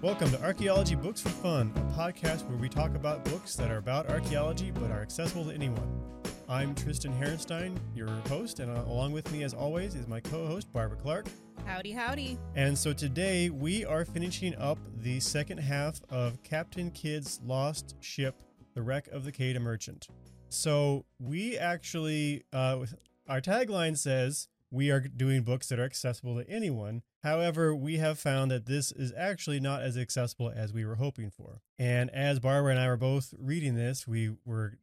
[0.00, 3.78] Welcome to Archaeology Books for Fun, a podcast where we talk about books that are
[3.78, 6.00] about archaeology but are accessible to anyone.
[6.48, 10.46] I'm Tristan Herenstein, your host, and uh, along with me, as always, is my co
[10.46, 11.26] host, Barbara Clark.
[11.66, 12.38] Howdy, howdy.
[12.54, 18.36] And so today we are finishing up the second half of Captain Kidd's lost ship,
[18.74, 20.06] The Wreck of the Quedagh Merchant.
[20.48, 22.86] So we actually, uh,
[23.28, 27.02] our tagline says, we are doing books that are accessible to anyone.
[27.28, 31.28] However, we have found that this is actually not as accessible as we were hoping
[31.28, 31.60] for.
[31.78, 34.78] And as Barbara and I were both reading this, we were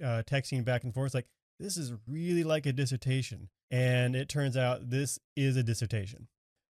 [0.00, 1.26] uh, texting back and forth like,
[1.58, 3.48] this is really like a dissertation.
[3.72, 6.28] And it turns out this is a dissertation.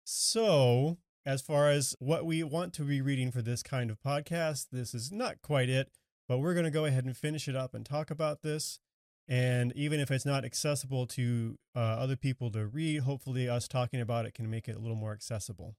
[0.03, 4.67] So, as far as what we want to be reading for this kind of podcast,
[4.73, 5.93] this is not quite it,
[6.29, 8.81] but we're going to go ahead and finish it up and talk about this.
[9.29, 14.01] And even if it's not accessible to uh, other people to read, hopefully us talking
[14.01, 15.77] about it can make it a little more accessible.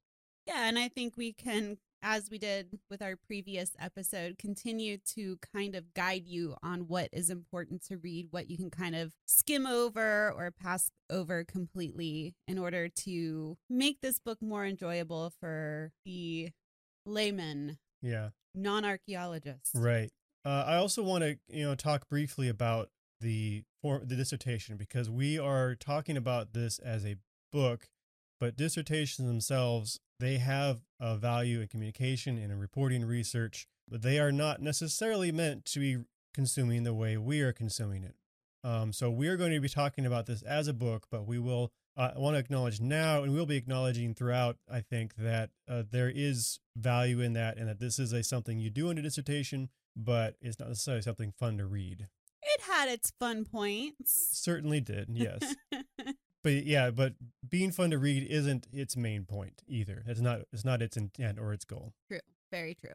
[0.48, 5.38] Yeah, and I think we can, as we did with our previous episode, continue to
[5.54, 9.14] kind of guide you on what is important to read, what you can kind of
[9.26, 15.92] skim over or pass over completely in order to make this book more enjoyable for
[16.04, 16.50] the
[17.06, 19.72] layman, Yeah, non archaeologist.
[19.76, 20.12] right.
[20.44, 22.90] Uh, I also want to, you know, talk briefly about
[23.22, 27.16] the for the dissertation because we are talking about this as a
[27.52, 27.90] book,
[28.40, 34.18] but dissertations themselves they have a value in communication and in reporting research, but they
[34.20, 35.98] are not necessarily meant to be
[36.34, 38.16] consuming the way we are consuming it.
[38.64, 41.38] Um, so we are going to be talking about this as a book, but we
[41.38, 44.58] will uh, I want to acknowledge now, and we'll be acknowledging throughout.
[44.70, 48.60] I think that uh, there is value in that, and that this is a something
[48.60, 52.08] you do in a dissertation, but it's not necessarily something fun to read.
[52.46, 54.30] It had its fun points.
[54.32, 55.56] Certainly did, yes.
[56.44, 57.14] but yeah, but
[57.48, 60.04] being fun to read isn't its main point either.
[60.06, 60.42] It's not.
[60.54, 61.94] It's not its intent or its goal.
[62.08, 62.20] true.
[62.52, 62.94] Very true.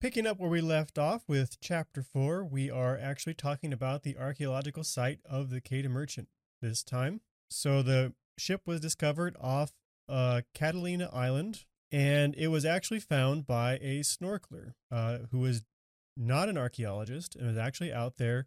[0.00, 4.16] Picking up where we left off with chapter four, we are actually talking about the
[4.18, 6.28] archaeological site of the Quedagh Merchant
[6.60, 7.20] this time.
[7.50, 9.72] So the ship was discovered off
[10.08, 15.62] uh, Catalina Island, and it was actually found by a snorkeler uh, who was
[16.16, 18.46] not an archaeologist and was actually out there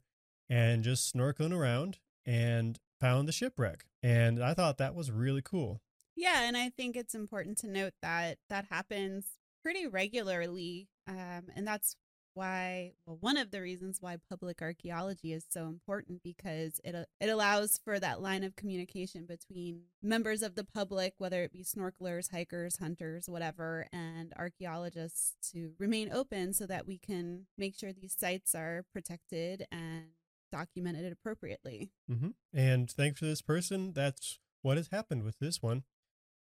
[0.49, 3.85] and just snorkeling around and found the shipwreck.
[4.01, 5.81] And I thought that was really cool.
[6.15, 9.25] Yeah, and I think it's important to note that that happens
[9.63, 10.89] pretty regularly.
[11.07, 11.95] Um, and that's
[12.33, 17.29] why, well, one of the reasons why public archaeology is so important because it, it
[17.29, 22.31] allows for that line of communication between members of the public, whether it be snorkelers,
[22.31, 28.15] hikers, hunters, whatever, and archaeologists to remain open so that we can make sure these
[28.17, 30.05] sites are protected and
[30.51, 31.91] documented it appropriately.
[32.07, 35.83] hmm And thanks to this person, that's what has happened with this one.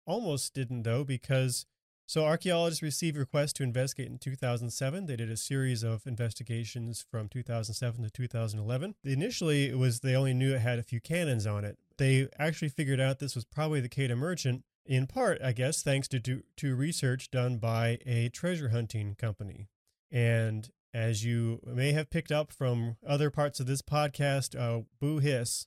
[0.07, 1.67] Almost didn't though, because
[2.09, 5.05] so archaeologists received requests to investigate in 2007.
[5.05, 8.95] They did a series of investigations from 2007 to 2011.
[9.05, 11.77] Initially, it was they only knew it had a few cannons on it.
[11.99, 16.09] They actually figured out this was probably the Quedagh Merchant, in part, I guess, thanks
[16.09, 19.69] to to, to research done by a treasure hunting company.
[20.11, 25.19] And as you may have picked up from other parts of this podcast, uh, boo
[25.19, 25.67] hiss.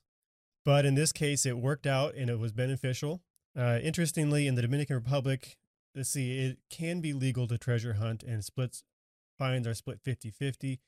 [0.64, 3.22] But in this case, it worked out and it was beneficial.
[3.56, 5.56] Uh, interestingly, in the Dominican Republic,
[5.94, 8.84] let's see, it can be legal to treasure hunt and splits
[9.38, 10.80] fines are split 50 50.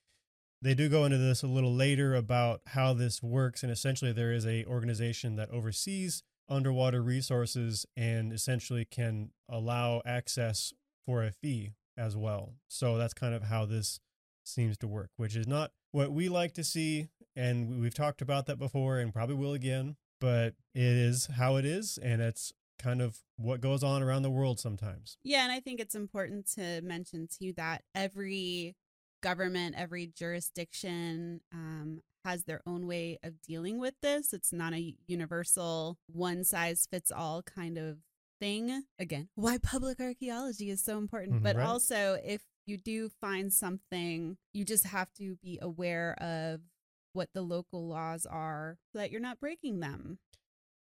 [0.62, 3.62] They do go into this a little later about how this works.
[3.62, 10.73] And essentially, there is a organization that oversees underwater resources and essentially can allow access
[11.05, 12.55] for a fee as well.
[12.69, 14.00] So that's kind of how this
[14.44, 17.09] seems to work, which is not what we like to see.
[17.37, 21.56] And we- we've talked about that before and probably will again, but it is how
[21.56, 21.99] it is.
[21.99, 25.16] And it's kind of what goes on around the world sometimes.
[25.25, 28.76] Yeah, and I think it's important to mention too that every
[29.23, 34.32] government, every jurisdiction um, has their own way of dealing with this.
[34.32, 37.99] It's not a universal, one size fits all kind of
[38.41, 38.85] thing.
[38.99, 41.37] Again, why public archaeology is so important.
[41.37, 41.67] Mhm, but right.
[41.67, 46.61] also, if you do find something, you just have to be aware of
[47.12, 50.19] what the local laws are so that you're not breaking them.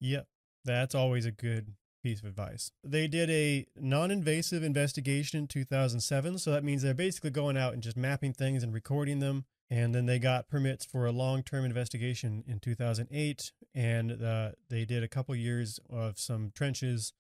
[0.01, 0.27] Yep.
[0.65, 2.73] That's always a good piece of advice.
[2.83, 6.39] They did a non invasive investigation in 2007.
[6.39, 9.45] So that means they're basically going out and just mapping things and recording them.
[9.71, 13.53] And then they got permits for a long term investigation in 2008.
[13.75, 17.13] And uh, they did a couple years of some trenches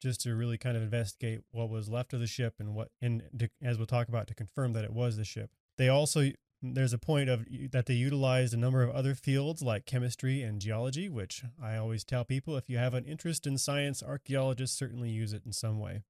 [0.00, 3.22] just to really kind of investigate what was left of the ship and what, and
[3.38, 5.50] to, as we'll talk about, to confirm that it was the ship.
[5.78, 6.30] They also
[6.62, 10.60] there's a point of that they utilized a number of other fields like chemistry and
[10.60, 15.10] geology, which I always tell people if you have an interest in science, archaeologists certainly
[15.10, 16.02] use it in some way.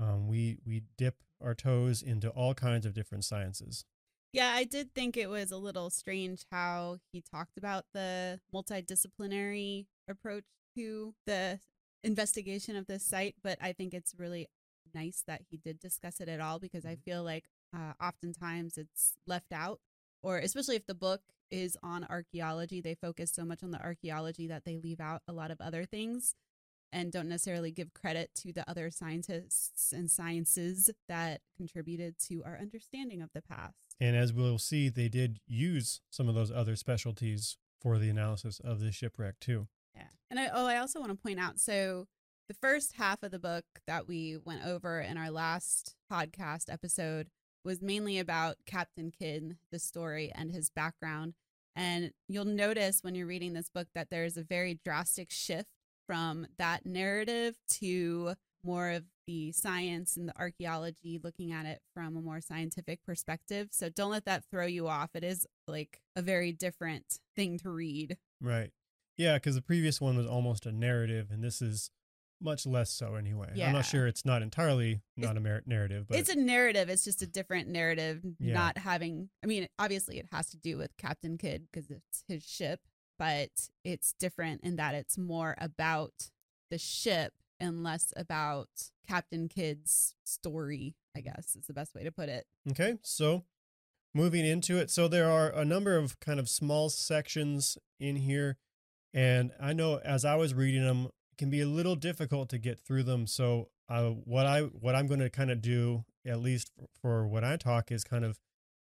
[0.00, 3.84] Um, we we dip our toes into all kinds of different sciences.
[4.32, 9.86] Yeah, I did think it was a little strange how he talked about the multidisciplinary
[10.08, 10.44] approach
[10.76, 11.60] to the
[12.06, 14.48] investigation of this site, but I think it's really
[14.94, 17.44] nice that he did discuss it at all because I feel like
[17.76, 19.80] uh, oftentimes it's left out,
[20.22, 21.20] or especially if the book
[21.50, 25.32] is on archaeology, they focus so much on the archaeology that they leave out a
[25.32, 26.34] lot of other things
[26.92, 32.56] and don't necessarily give credit to the other scientists and sciences that contributed to our
[32.56, 33.74] understanding of the past.
[34.00, 38.60] And as we'll see, they did use some of those other specialties for the analysis
[38.60, 39.66] of the shipwreck too.
[39.96, 40.08] Yeah.
[40.30, 42.06] And I, oh, I also want to point out so
[42.48, 47.28] the first half of the book that we went over in our last podcast episode
[47.64, 51.34] was mainly about Captain Kidd, the story, and his background.
[51.74, 55.70] And you'll notice when you're reading this book that there's a very drastic shift
[56.06, 58.34] from that narrative to
[58.64, 63.68] more of the science and the archaeology, looking at it from a more scientific perspective.
[63.72, 65.10] So don't let that throw you off.
[65.14, 68.16] It is like a very different thing to read.
[68.40, 68.70] Right.
[69.16, 71.90] Yeah, because the previous one was almost a narrative, and this is
[72.40, 73.48] much less so anyway.
[73.58, 76.90] I'm not sure it's not entirely not a mer- narrative, but it's a narrative.
[76.90, 78.52] It's just a different narrative, Yeah.
[78.52, 82.44] not having, I mean, obviously it has to do with Captain Kidd because it's his
[82.44, 82.80] ship,
[83.18, 86.30] but it's different in that it's more about
[86.70, 88.68] the ship and less about
[89.08, 92.46] Captain Kidd's story, I guess is the best way to put it.
[92.70, 93.44] Okay, so
[94.14, 94.90] moving into it.
[94.90, 98.58] So there are a number of kind of small sections in here.
[99.16, 102.58] And I know as I was reading them, it can be a little difficult to
[102.58, 103.26] get through them.
[103.26, 107.26] So uh, what I what I'm going to kind of do, at least for, for
[107.26, 108.38] when I talk, is kind of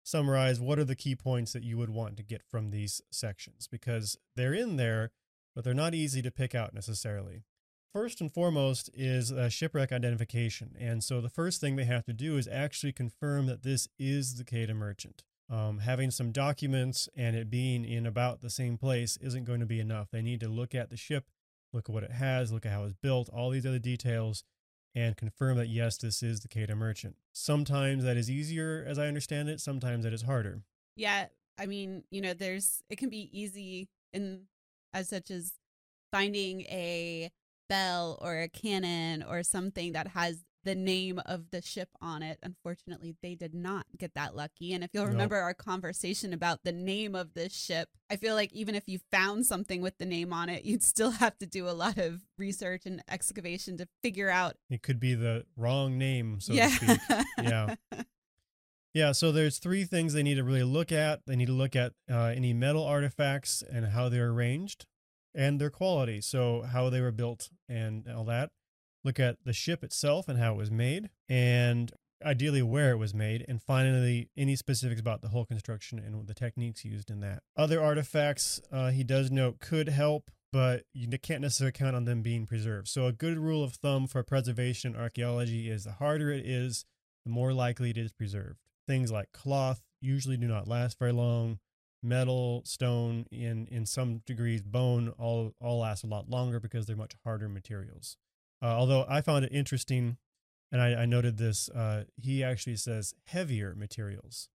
[0.02, 3.68] summarize what are the key points that you would want to get from these sections
[3.70, 5.12] because they're in there,
[5.54, 7.44] but they're not easy to pick out necessarily.
[7.92, 10.76] First and foremost is uh, shipwreck identification.
[10.78, 14.34] And so the first thing they have to do is actually confirm that this is
[14.34, 15.22] the Quedagh Merchant.
[15.48, 19.66] Um, having some documents and it being in about the same place isn't going to
[19.66, 20.08] be enough.
[20.10, 21.26] They need to look at the ship,
[21.72, 24.42] look at what it has, look at how it's built, all these other details,
[24.94, 27.16] and confirm that yes, this is the Quedagh Merchant.
[27.32, 29.60] Sometimes that is easier, as I understand it.
[29.60, 30.62] Sometimes that is harder.
[30.96, 31.26] Yeah,
[31.58, 34.46] I mean, you know, there's it can be easy in
[34.92, 35.52] as such as
[36.10, 37.30] finding a
[37.68, 42.38] bell or a cannon or something that has the name of the ship on it.
[42.42, 44.74] Unfortunately, they did not get that lucky.
[44.74, 45.12] And if you'll Nope.
[45.12, 48.98] remember our conversation about the name of this ship, I feel like even if you
[49.12, 52.22] found something with the name on it, you'd still have to do a lot of
[52.36, 54.56] research and excavation to figure out.
[54.68, 56.68] It could be the wrong name, so yeah.
[56.68, 56.98] to speak.
[57.42, 57.74] Yeah.
[58.92, 61.20] Yeah, so there's three things they need to really look at.
[61.26, 64.86] They need to look at uh, any metal artifacts and how they're arranged
[65.34, 66.22] and their quality.
[66.22, 68.52] So, how they were built and all that.
[69.06, 71.92] Look at the ship itself and how it was made, and
[72.24, 73.44] ideally where it was made.
[73.46, 77.44] And finally, any specifics about the whole construction and the techniques used in that.
[77.56, 82.20] Other artifacts, uh, he does note, could help, but you can't necessarily count on them
[82.20, 82.88] being preserved.
[82.88, 86.84] So, a good rule of thumb for preservation in archaeology is the harder it is,
[87.24, 88.58] the more likely it is preserved.
[88.88, 91.60] Things like cloth usually do not last very long.
[92.02, 96.96] Metal, stone, in in some degrees, bone all all last a lot longer because they're
[96.96, 98.16] much harder materials.
[98.66, 100.16] Uh, although I found it interesting,
[100.72, 104.48] and I, I noted this, uh, he actually says heavier materials,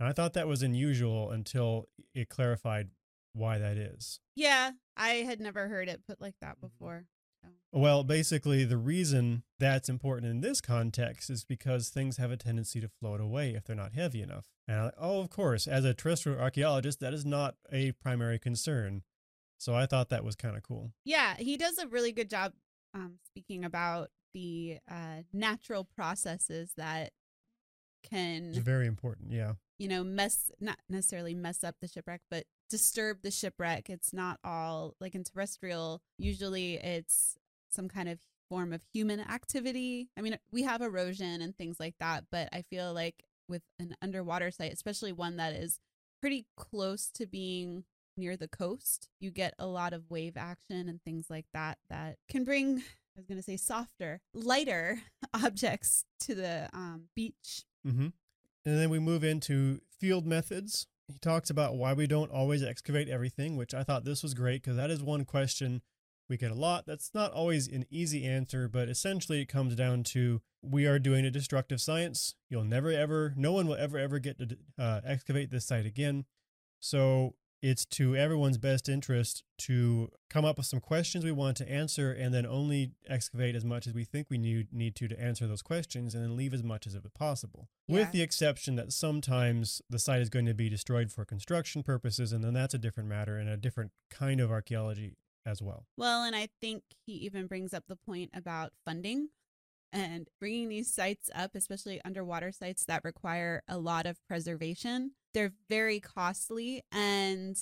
[0.00, 2.88] and I thought that was unusual until it clarified
[3.34, 4.20] why that is.
[4.34, 6.66] yeah, I had never heard it put like that Mm-hmm.
[6.66, 7.04] before.
[7.72, 12.80] Well, basically, the reason that's important in this context is because things have a tendency
[12.80, 14.46] to float away if they're not heavy enough.
[14.68, 19.02] And oh, of course, as a terrestrial archaeologist, that is not a primary concern.
[19.58, 20.92] So I thought that was kind of cool.
[21.04, 22.52] Yeah, he does a really good job
[22.94, 27.12] um, speaking about the uh, natural processes that
[28.02, 29.32] It's can, very important.
[29.32, 29.54] Yeah.
[29.78, 33.90] you know, mess, not necessarily mess up the shipwreck, but disturb the shipwreck.
[33.90, 37.36] It's not all like in terrestrial, usually it's
[37.70, 38.18] some kind of
[38.48, 40.10] form of human activity.
[40.16, 43.94] I mean, we have erosion and things like that, but I feel like with an
[44.02, 45.78] underwater site, especially one that is
[46.20, 47.84] pretty close to being
[48.16, 52.16] near the coast, you get a lot of wave action and things like that that
[52.28, 55.00] can bring, I was going to say softer, lighter
[55.34, 57.64] objects to the um, beach.
[57.86, 58.08] Mm-hmm.
[58.64, 60.86] And then we move into field methods.
[61.08, 64.62] He talks about why we don't always excavate everything, which I thought this was great
[64.62, 65.82] because that is one question
[66.28, 66.86] we get a lot.
[66.86, 71.26] That's not always an easy answer, but essentially it comes down to we are doing
[71.26, 72.36] a destructive science.
[72.48, 76.24] You'll never ever, no one will ever ever get to uh, excavate this site again.
[76.80, 81.70] So it's to everyone's best interest to come up with some questions we want to
[81.70, 85.20] answer and then only excavate as much as we think we need, need to to
[85.20, 87.68] answer those questions and then leave as much as it possible.
[87.86, 88.00] Yeah.
[88.00, 92.32] With the exception that sometimes the site is going to be destroyed for construction purposes,
[92.32, 95.86] and then that's a different matter and a different kind of archaeology as well.
[95.96, 99.28] Well, and I think he even brings up the point about funding
[99.92, 105.12] and bringing these sites up, especially underwater sites that require a lot of preservation.
[105.34, 107.56] They're very costly and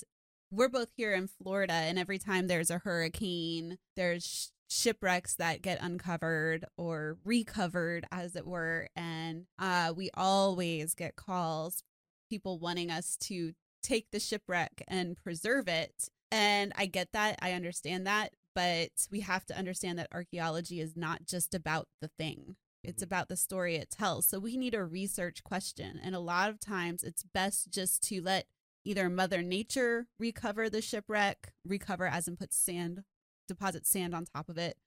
[0.49, 5.81] we're both here in Florida and every time there's a hurricane, there's shipwrecks that get
[5.81, 11.83] uncovered or recovered as it were and uh, we always get calls
[12.29, 13.51] people wanting us to
[13.83, 17.37] take the shipwreck and preserve it and I get that.
[17.41, 18.33] I understand that.
[18.53, 23.05] But we have to understand that archaeology is not just about the thing, it's Mhm.
[23.05, 24.27] about the story it tells.
[24.27, 25.99] So we need a research question.
[25.99, 28.47] And a lot of times it's best just to let
[28.83, 33.03] either Mother Nature recover the shipwreck, recover as in put sand,
[33.47, 34.77] deposit sand on top of it,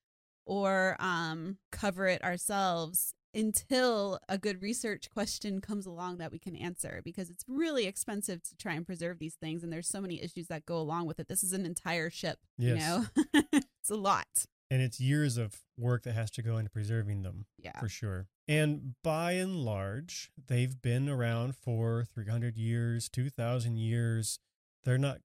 [0.45, 6.55] or um, cover it ourselves until a good research question comes along that we can
[6.57, 10.23] answer because it's really expensive to try and preserve these things and there's so many
[10.23, 13.97] issues that go along with it this is an entire ship you know it's a
[13.97, 17.47] lot And it's years of work that has to go into preserving them.
[17.59, 18.29] yeah for sure.
[18.47, 24.39] And by and large, they've been around for 300 years, 2,000 years.
[24.85, 25.19] They're not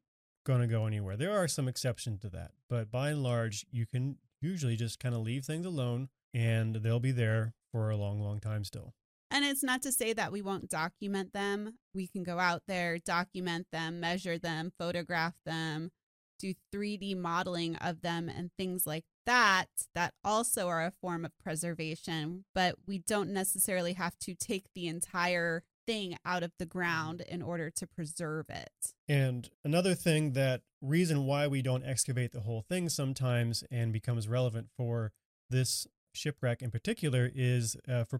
[0.45, 1.17] going to go anywhere.
[1.17, 5.13] There are some exceptions to that, but by and large, you can usually just kind
[5.13, 8.93] of leave things alone and they'll be there for a long, long time still.
[9.31, 12.97] and it's not to say that we won't document them we can go out there
[12.97, 15.91] document them measure them photograph them
[16.39, 21.31] do 3d modeling of them and things like that that also are a form of
[21.43, 27.21] preservation but we don't necessarily have to take the entire thing out of the ground
[27.27, 32.41] in order to preserve it And another thing that reason why we don't excavate the
[32.41, 35.11] whole thing sometimes and becomes relevant for
[35.49, 35.85] this
[36.19, 38.19] shipwreck in particular is uh, for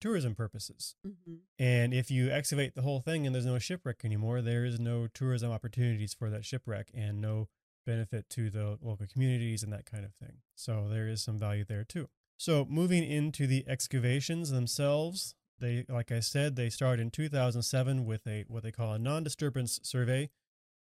[0.00, 0.94] tourism purposes.
[1.04, 4.78] hmm And if you excavate the whole thing and there's no shipwreck anymore, there is
[4.78, 7.48] no tourism opportunities for that shipwreck and no
[7.86, 10.38] benefit to the local communities and that kind of thing.
[10.54, 12.08] So there is some value there too.
[12.36, 18.26] So moving into the excavations themselves, they like I said, they started in 2007 with
[18.26, 20.30] a what they call a non-disturbance survey,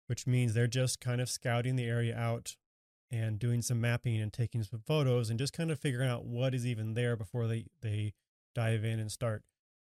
[0.07, 2.57] which means they're just kind of scouting the area out
[3.11, 6.55] and doing some mapping and taking some photos and just kind of figuring out what
[6.55, 8.13] is even there before they they
[8.55, 9.43] dive in and start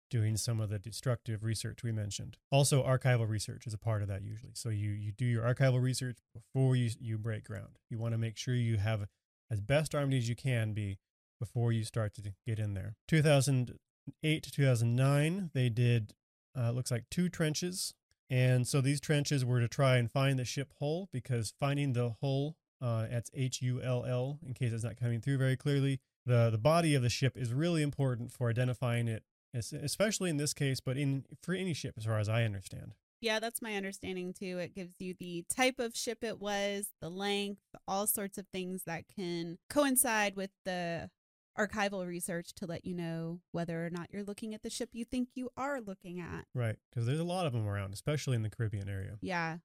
[0.10, 2.38] doing some of the destructive research we mentioned.
[2.52, 4.52] Also, archival research is a part of that usually.
[4.54, 7.80] So you you do your archival research before you you break ground.
[7.90, 9.08] You want to make sure you have
[9.50, 11.00] as best armed as you can be
[11.40, 12.96] before you start to get in there.
[13.08, 16.14] 2008 to 2009, they did
[16.58, 17.96] uh, looks like two trenches,
[18.30, 22.16] and so these trenches were to try and find the ship hull because finding the
[22.22, 26.00] hull uh, that's H U L L in case it's not coming through very clearly.
[26.26, 29.24] The the body of the ship is really important for identifying it
[29.54, 32.96] especially in this case, but in for any ship, as far as I understand.
[33.22, 34.58] Yeah, that's my understanding too.
[34.58, 38.84] It gives you the type of ship it was, the length, all sorts of things
[38.86, 41.10] that can coincide with the
[41.58, 45.06] archival research to let you know whether or not you're looking at the ship you
[45.06, 46.46] think you are looking at.
[46.54, 49.18] Right, because there's a lot of them around, especially in the Caribbean area.
[49.22, 49.58] Yeah.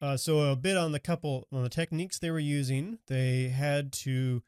[0.00, 2.98] Uh, so a bit on the couple on the techniques they were using.
[3.08, 4.42] They had to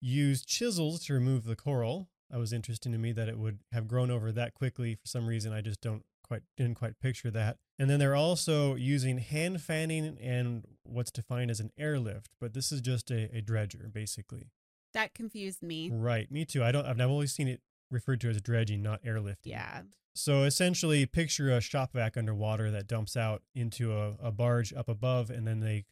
[0.00, 2.08] use chisels to remove the coral.
[2.30, 4.94] That was interesting to me that it would have grown over that quickly.
[4.94, 7.58] For some reason, I just don't quite didn't quite picture that.
[7.78, 12.70] And then they're also using hand fanning and what's defined as an airlift, but this
[12.72, 14.50] is just a, a dredger basically.
[14.94, 15.90] That confused me.
[15.92, 16.62] Right, me too.
[16.62, 16.86] I don't.
[16.86, 19.46] I've never always seen it referred to as dredging, not airlifting.
[19.46, 19.82] Yeah.
[20.14, 24.88] So essentially, picture a shop vac underwater that dumps out into a, a barge up
[24.88, 25.84] above, and then they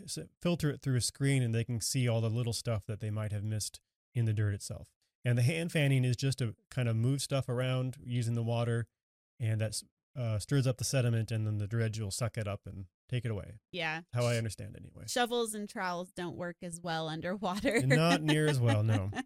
[0.42, 3.10] filter it through a screen, and they can see all the little stuff that they
[3.10, 3.80] might have missed
[4.14, 4.88] in the dirt itself.
[5.24, 8.86] And the hand fanning is just to kind of move stuff around using the water,
[9.38, 9.80] and that
[10.18, 13.24] uh, stirs up the sediment, and then the dredge will suck it up and take
[13.24, 13.54] it away.
[13.72, 14.00] Yeah.
[14.12, 15.06] How I understand, it anyway.
[15.08, 17.80] Shovels and trowels don't work as well underwater.
[17.86, 19.10] Not near as well, no.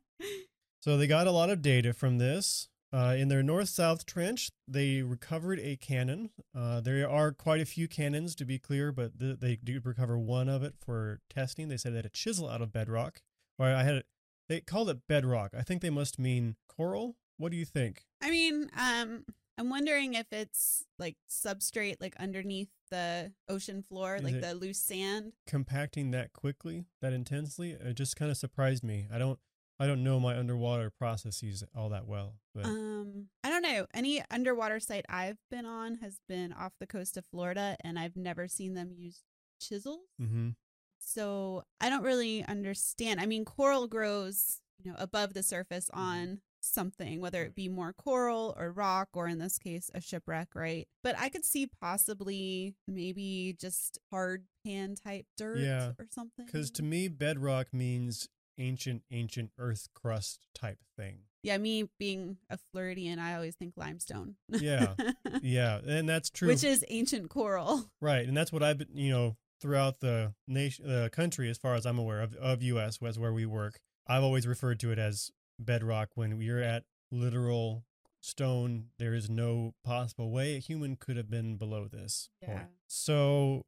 [0.81, 2.69] So they got a lot of data from this.
[2.95, 6.31] Uh, in their north-south trench, they recovered a cannon.
[6.57, 10.17] Uh, there are quite a few cannons, to be clear, but th- they did recover
[10.17, 11.69] one of it for testing.
[11.69, 13.21] They said they had a chisel out of bedrock.
[13.59, 14.07] Or I had it.
[14.49, 15.51] They called it bedrock.
[15.59, 17.17] I think they must mean coral.
[17.37, 18.05] What do you think?
[18.23, 19.25] I mean, um,
[19.59, 24.79] I'm wondering if it's like substrate, like underneath the ocean floor, Is like the loose
[24.79, 25.33] sand.
[25.49, 29.09] Compacting that quickly, that intensely, it just kind of surprised me.
[29.13, 29.41] I don't,
[29.81, 33.87] I don't know my underwater processes all that well, but Um, I don't know.
[33.93, 38.17] Any underwater site I've been on has been off the coast of Florida, and I've
[38.17, 39.23] never seen them use
[39.61, 40.07] chisels.
[40.21, 40.51] Mm-hmm.
[40.99, 43.21] So I don't really understand.
[43.21, 46.01] I mean, coral grows, you know, above the surface Mm-hmm.
[46.01, 50.49] on something, whether it be more coral or rock, or in this case, a shipwreck,
[50.55, 50.89] right?
[51.03, 56.47] But I could see possibly maybe just hard pan type dirt Yeah, or something.
[56.47, 61.19] Because to me, bedrock means ancient, ancient earth crust type thing.
[61.43, 64.37] yeah, me being a Floridian, I always think limestone.
[64.49, 64.95] Yeah.
[65.43, 66.49] Yeah, and that's true.
[66.49, 67.91] Which is ancient coral.
[68.01, 71.75] right, and that's what I've been, you know, throughout the nation, the country, as far
[71.75, 73.01] as I'm aware of, of U.S.
[73.01, 73.79] was where we work.
[74.07, 77.85] I've always referred to it as bedrock when you're at literal
[78.21, 78.87] stone.
[78.99, 82.49] There is no possible way a human could have been below this Yeah.
[82.49, 82.69] point.
[82.87, 83.67] So,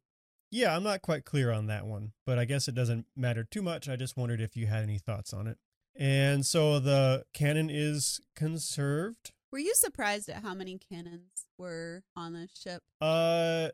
[0.51, 3.61] yeah, I'm not quite clear on that one, but I guess it doesn't matter too
[3.61, 3.89] much.
[3.89, 5.57] I just wondered if you had any thoughts on it.
[5.95, 9.31] And so the cannon is conserved.
[9.51, 12.83] Were you surprised at how many cannons were on the ship?
[13.01, 13.69] Uh,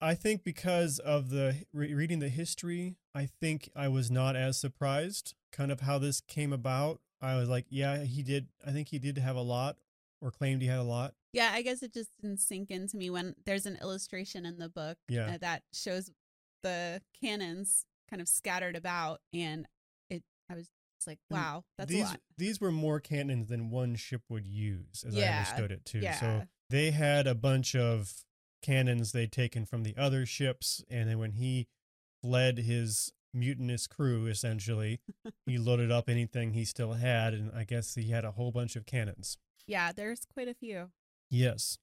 [0.00, 4.58] I think because of the re- reading the history, I think I was not as
[4.58, 5.34] surprised.
[5.52, 7.00] Kind of how this came about.
[7.20, 8.48] I was like, yeah, he did.
[8.66, 9.76] I think he did have a lot,
[10.20, 11.14] or claimed he had a lot.
[11.36, 14.68] Yeah, I guess it just didn't sink into me when there's an illustration in the
[14.68, 15.34] book Yeah.
[15.34, 16.10] uh, that shows
[16.62, 19.66] the cannons kind of scattered about, and
[20.10, 20.22] it.
[20.50, 22.20] I was just like, wow, that's these a lot.
[22.38, 25.98] these were more cannons than one ship would use, as I understood it too.
[26.00, 26.18] yeah.
[26.18, 28.12] So they had a bunch of
[28.62, 31.68] cannons they'd taken from the other ships, and then when he
[32.22, 35.00] fled his mutinous crew, essentially,
[35.46, 38.74] he loaded up anything he still had, and I guess he had a whole bunch
[38.74, 39.36] of cannons.
[39.66, 40.90] Yeah, there's quite a few.
[41.28, 41.78] Yes.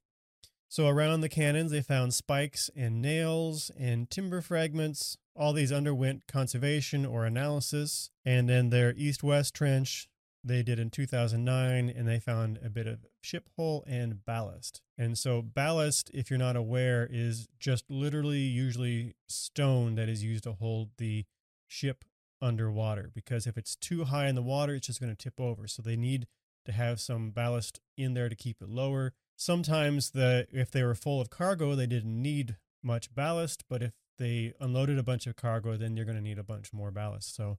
[0.70, 5.18] So around the cannons, they found spikes and nails and timber fragments.
[5.36, 8.10] All these underwent conservation or analysis.
[8.26, 10.08] And then their east west trench,
[10.44, 14.82] they did in 2009, and they found a bit of ship hull and ballast.
[14.98, 20.44] And so, ballast, if you're not aware, is just literally usually stone that is used
[20.44, 21.26] to hold the
[21.68, 22.04] ship
[22.42, 23.12] underwater.
[23.14, 25.68] Because if it's too high in the water, it's just going to tip over.
[25.68, 26.28] So, they need
[26.66, 29.14] to have some ballast in there to keep it lower.
[29.36, 33.94] Sometimes the if they were full of cargo, they didn't need much ballast, but if
[34.18, 37.36] they unloaded a bunch of cargo, then you're going to need a bunch more ballast.
[37.36, 37.58] So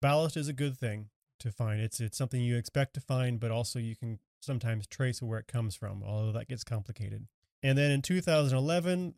[0.00, 1.80] ballast is a good thing to find.
[1.80, 5.46] It's it's something you expect to find, but also you can sometimes trace where it
[5.46, 7.26] comes from, although that gets complicated.
[7.62, 9.14] And then in 2011,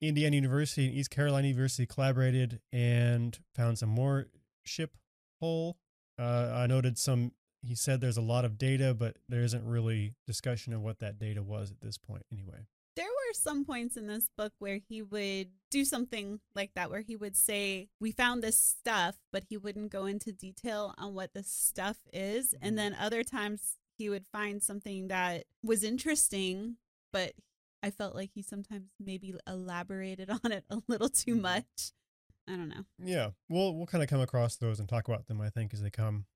[0.00, 4.26] Indiana University and East Carolina University collaborated and found some more
[4.64, 4.96] ship
[5.40, 5.78] hull.
[6.18, 7.32] Uh, I noted some
[7.66, 11.18] he said there's a lot of data, but there isn't really discussion of what that
[11.18, 12.66] data was at this point, anyway.
[12.94, 17.02] There were some points in this book where he would do something like that, where
[17.02, 21.34] he would say, We found this stuff, but he wouldn't go into detail on what
[21.34, 22.52] the stuff is.
[22.54, 22.58] Mhm.
[22.62, 26.76] And then other times he would find something that was interesting,
[27.12, 27.34] but
[27.82, 31.40] I felt like he sometimes maybe elaborated on it a little too Mhm.
[31.42, 31.92] much.
[32.48, 32.84] I don't know.
[32.98, 35.82] Yeah, we'll we'll kind of come across those and talk about them, I think, as
[35.82, 36.26] they come.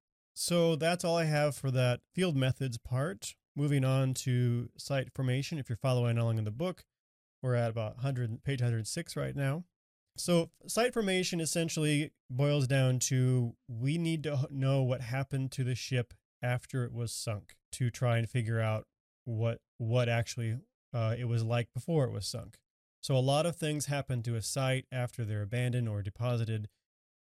[0.40, 3.34] So that's all I have for that field methods part.
[3.54, 5.58] Moving on to site formation.
[5.58, 6.86] If you're following along in the book,
[7.42, 9.64] we're at about 100 page 106 right now.
[10.16, 15.74] So site formation essentially boils down to we need to know what happened to the
[15.74, 18.86] ship after it was sunk to try and figure out
[19.26, 20.56] what what actually
[20.94, 22.56] uh, it was like before it was sunk.
[23.02, 26.68] So a lot of things happen to a site after they're abandoned or deposited,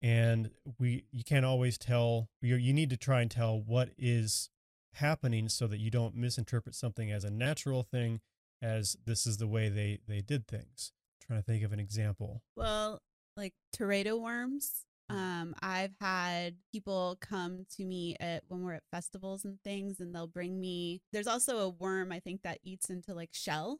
[0.01, 2.29] and we you can't always tell.
[2.41, 4.49] You you need to try and tell what is
[4.93, 8.21] happening so that you don't misinterpret something as a natural thing,
[8.61, 10.91] as this is the way they they did things.
[11.25, 12.41] trying to think of an example.
[12.55, 13.01] Well,
[13.35, 14.85] like Teredo worms.
[15.09, 20.13] Um, I've had people come to me at when we're at festivals and things, and
[20.13, 21.01] they'll bring me.
[21.13, 23.79] There's also a worm I think that eats into like shell,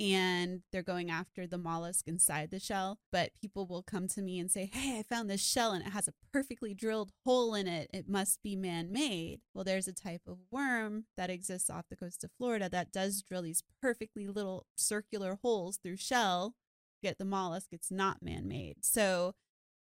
[0.00, 2.98] and they're going after the mollusk inside the shell.
[3.10, 5.90] But people will come to me and say, "Hey, I found this shell, and it
[5.90, 7.90] has a perfectly drilled hole in it.
[7.92, 12.24] It must be man-made." Well, there's a type of worm that exists off the coast
[12.24, 16.54] of Florida that does drill these perfectly little circular holes through shell
[17.02, 19.34] get the mollusk it's not man-made so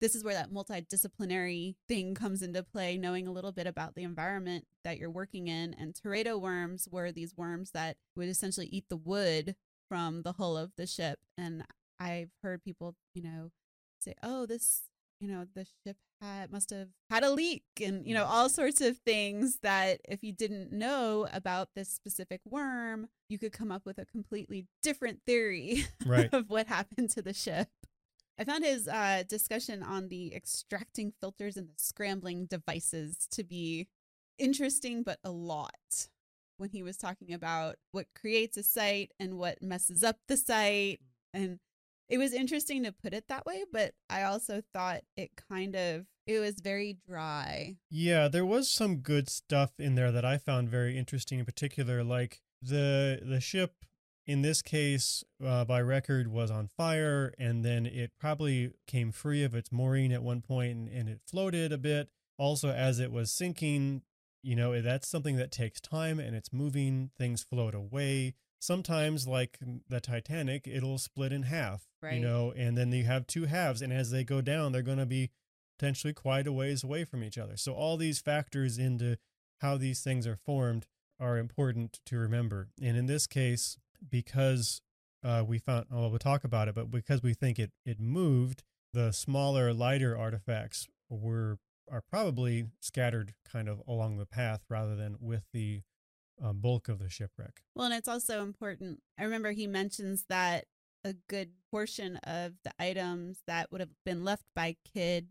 [0.01, 4.03] this is where that multidisciplinary thing comes into play knowing a little bit about the
[4.03, 8.85] environment that you're working in and teredo worms were these worms that would essentially eat
[8.89, 9.55] the wood
[9.89, 11.63] from the hull of the ship and
[11.99, 13.51] i've heard people you know
[13.99, 14.83] say oh this
[15.19, 18.81] you know the ship had must have had a leak and you know all sorts
[18.81, 23.85] of things that if you didn't know about this specific worm you could come up
[23.85, 26.29] with a completely different theory Right.
[26.33, 27.67] of what happened to the ship.
[28.37, 33.87] I found his uh, discussion on the extracting filters and the scrambling devices to be
[34.37, 36.09] interesting, but a lot
[36.57, 40.99] when he was talking about what creates a site and what messes up the site.
[41.33, 41.59] And
[42.09, 46.05] it was interesting to put it that way, but I also thought it kind of
[46.27, 47.75] it was very dry.
[47.89, 52.03] Yeah, there was some good stuff in there that I found very interesting in particular
[52.03, 53.85] like the the ship
[54.27, 59.43] in this case uh, by record was on fire and then it probably came free
[59.43, 63.11] of its mooring at one point and, and it floated a bit also as it
[63.11, 64.01] was sinking
[64.45, 68.35] you know that's something that takes time and it's moving things float away.
[68.59, 72.15] Sometimes like the titanic it'll split in half Right.
[72.15, 74.99] you know and then you have two halves and as they go down they're going
[74.99, 75.31] to be
[75.77, 77.57] potentially quite a ways away from each other.
[77.57, 79.17] So all these factors into
[79.61, 80.85] how these things are formed
[81.19, 82.69] are important to remember.
[82.81, 83.77] And in this case
[84.09, 84.81] because
[85.23, 88.63] uh, we found well we'll talk about it but because we think it it moved
[88.93, 91.57] the smaller lighter artifacts were
[91.91, 95.81] are probably scattered kind of along the path rather than with the
[96.43, 99.01] uh, bulk of the shipwreck Well, and it's also important.
[99.17, 100.65] I remember he mentions that
[101.03, 105.27] a good portion of the items that would have been left by Kidd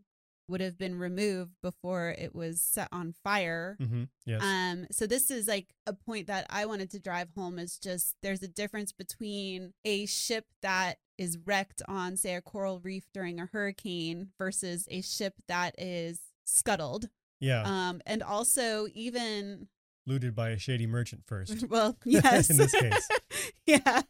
[0.46, 3.76] would have been removed before it was set on fire.
[3.80, 4.04] mm-hmm.
[4.26, 7.78] yes Um, so this is like a point that I wanted to drive home is
[7.78, 13.04] just there's a difference between a ship that is wrecked on, say, a coral reef
[13.14, 17.08] during a hurricane versus a ship that is scuttled.
[17.40, 19.68] yeah Um, and also even
[20.06, 22.50] looted by a shady merchant first well, yes.
[22.50, 23.08] in this case
[23.66, 24.02] yeah.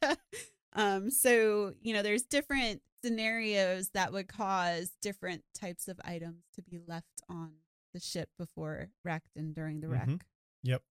[0.73, 6.63] Um, so, you know, there's different scenarios that would cause different types of items to
[6.63, 7.53] be left on
[7.93, 10.09] the ship before wrecked and during the wreck.
[10.09, 10.21] Mhm.
[10.65, 10.83] Yep.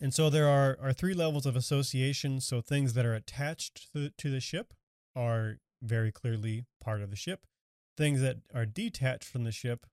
[0.00, 2.40] And so there are, are three levels of association.
[2.40, 4.74] So things that are attached to, to the ship
[5.16, 7.46] are very clearly part of the ship.
[7.96, 9.86] Things that are detached from the ship,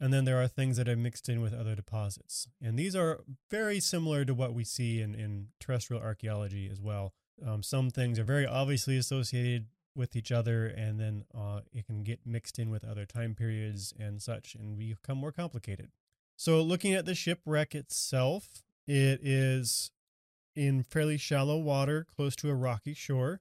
[0.00, 2.48] and then there are things that are mixed in with other deposits.
[2.60, 7.14] And these are very similar to what we see in, in terrestrial archaeology as well.
[7.44, 12.02] Um, some things are very obviously associated with each other, and then uh, it can
[12.02, 15.90] get mixed in with other time periods and such, and become more complicated.
[16.36, 19.92] So, looking at the shipwreck itself, it is
[20.56, 23.40] in fairly shallow water, close to a rocky shore,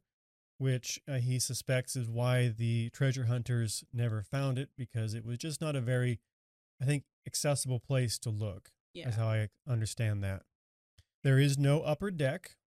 [0.58, 5.38] which uh, he suspects is why the treasure hunters never found it because it was
[5.38, 6.20] just not a very,
[6.84, 8.70] I think, accessible place to look.
[8.94, 9.06] Yeah.
[9.06, 10.44] That's how I understand that.
[11.24, 12.58] There is no upper deck,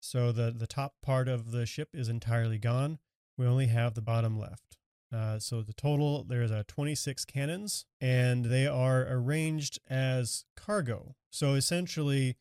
[0.00, 3.00] so the the top part of the ship is entirely gone.
[3.36, 4.78] We only have the bottom left.
[5.12, 11.16] Uh, so the total there's a 26 cannons, and they are arranged as cargo.
[11.30, 12.36] So essentially,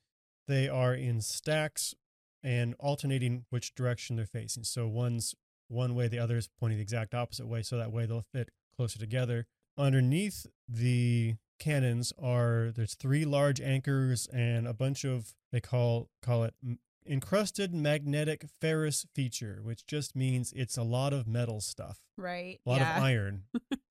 [0.47, 1.95] they are in stacks
[2.43, 4.63] and alternating which direction they're facing.
[4.65, 5.33] So one's
[5.67, 8.49] one way, the other is pointing the exact opposite way, so that way they'll fit
[8.75, 9.47] closer together.
[9.77, 16.43] Underneath the cannons are there's three large anchors and a bunch of they call call
[16.43, 16.53] it
[17.05, 22.59] encrusted magnetic ferrous feature, which just means it's a lot of metal stuff Right.
[22.65, 22.97] a lot yeah.
[22.97, 23.43] of iron.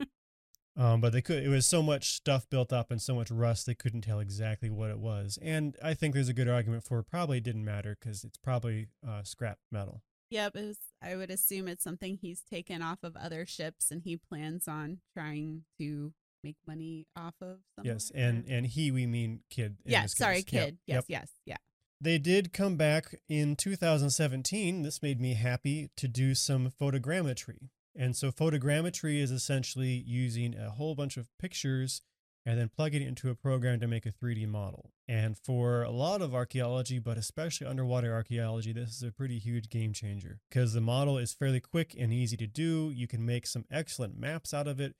[0.77, 1.43] um, but they could.
[1.43, 4.71] It was so much stuff built up and so much rust they couldn't tell exactly
[4.71, 5.39] what it was.
[5.43, 8.89] And I think there's a good argument for it probably didn't matter because it's probably
[9.07, 10.03] uh, scrap metal.
[10.33, 10.57] Yep.
[10.57, 14.17] It was, I would assume it's something he's taken off of other ships and he
[14.17, 17.59] plans on trying to make money off of.
[17.77, 17.93] Something.
[17.93, 19.77] Yes, and and he we mean Kidd.
[19.85, 20.53] in yeah, this sorry, case.
[20.53, 20.79] Yep, Kidd.
[20.87, 21.05] Yes, yep.
[21.09, 21.57] yes, yeah.
[22.01, 24.83] They did come back in 2017.
[24.83, 27.69] This made me happy to do some photogrammetry.
[27.95, 32.01] And so photogrammetry is essentially using a whole bunch of pictures
[32.45, 34.91] and then plugging it into a program to make a 3D model.
[35.07, 39.69] And for a lot of archaeology, but especially underwater archaeology, this is a pretty huge
[39.69, 42.91] game changer because the model is fairly quick and easy to do.
[42.95, 44.95] You can make some excellent maps out of it.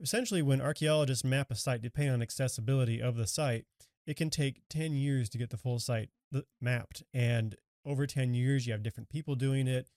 [0.00, 3.64] Essentially, when archaeologists map a site, depending on accessibility of the site,
[4.06, 6.10] it can take 10 years to get the full site
[6.60, 7.02] mapped.
[7.12, 9.88] And over 10 years, you have different people doing it,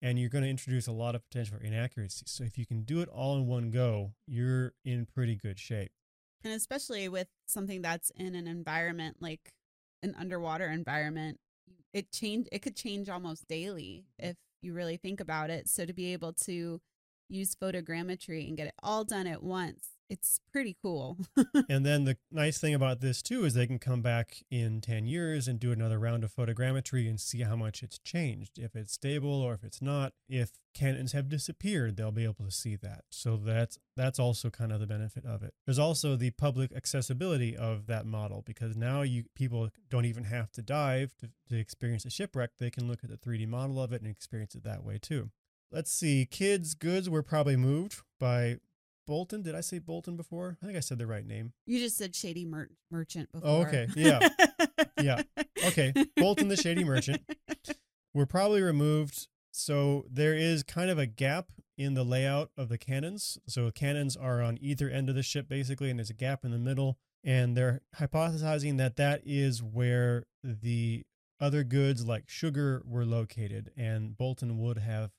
[0.00, 2.30] and you're going to introduce a lot of potential for inaccuracies.
[2.30, 5.90] So if you can do it all in one go, you're in pretty good shape.
[6.44, 9.52] And especially with something that's in an environment like
[10.02, 11.38] an underwater environment,
[11.92, 14.30] it change it could change almost daily mm-hmm.
[14.30, 15.68] if you really think about it.
[15.68, 16.80] So to be able to
[17.28, 21.18] use photogrammetry and get it all done at once, it's pretty cool.
[21.68, 25.06] and then the nice thing about this too is they can come back in 10
[25.06, 28.92] years and do another round of photogrammetry and see how much it's changed if it's
[28.92, 30.12] stable or if it's not.
[30.28, 33.04] If cannons have disappeared they'll be able to see that.
[33.10, 35.54] So that's that's also kind of the benefit of it.
[35.64, 40.52] There's also the public accessibility of that model because now you people don't even have
[40.52, 42.50] to dive to, to experience a shipwreck.
[42.58, 45.30] They can look at the 3d model of it and experience it that way too.
[45.72, 48.58] Let's see Kidd's goods were probably moved by
[49.06, 49.42] Bolton.
[49.42, 50.58] Did I say Bolton before?
[50.62, 51.52] I think I said the right name.
[51.66, 53.56] you just said shady mer- merchant oh, before.
[53.56, 53.88] Oh, okay.
[53.96, 54.28] Yeah.
[55.00, 55.22] Yeah.
[55.66, 55.92] Okay.
[56.16, 57.22] Bolton the Shady Merchant.
[58.14, 59.28] Were probably removed.
[59.52, 63.38] So there is kind of a gap in the layout of the cannons.
[63.46, 66.50] So cannons are on either end of the ship basically, and there's a gap in
[66.50, 66.98] the middle.
[67.22, 71.04] And they're hypothesizing that that is where the
[71.40, 75.10] other goods like sugar were located, and Bolton would have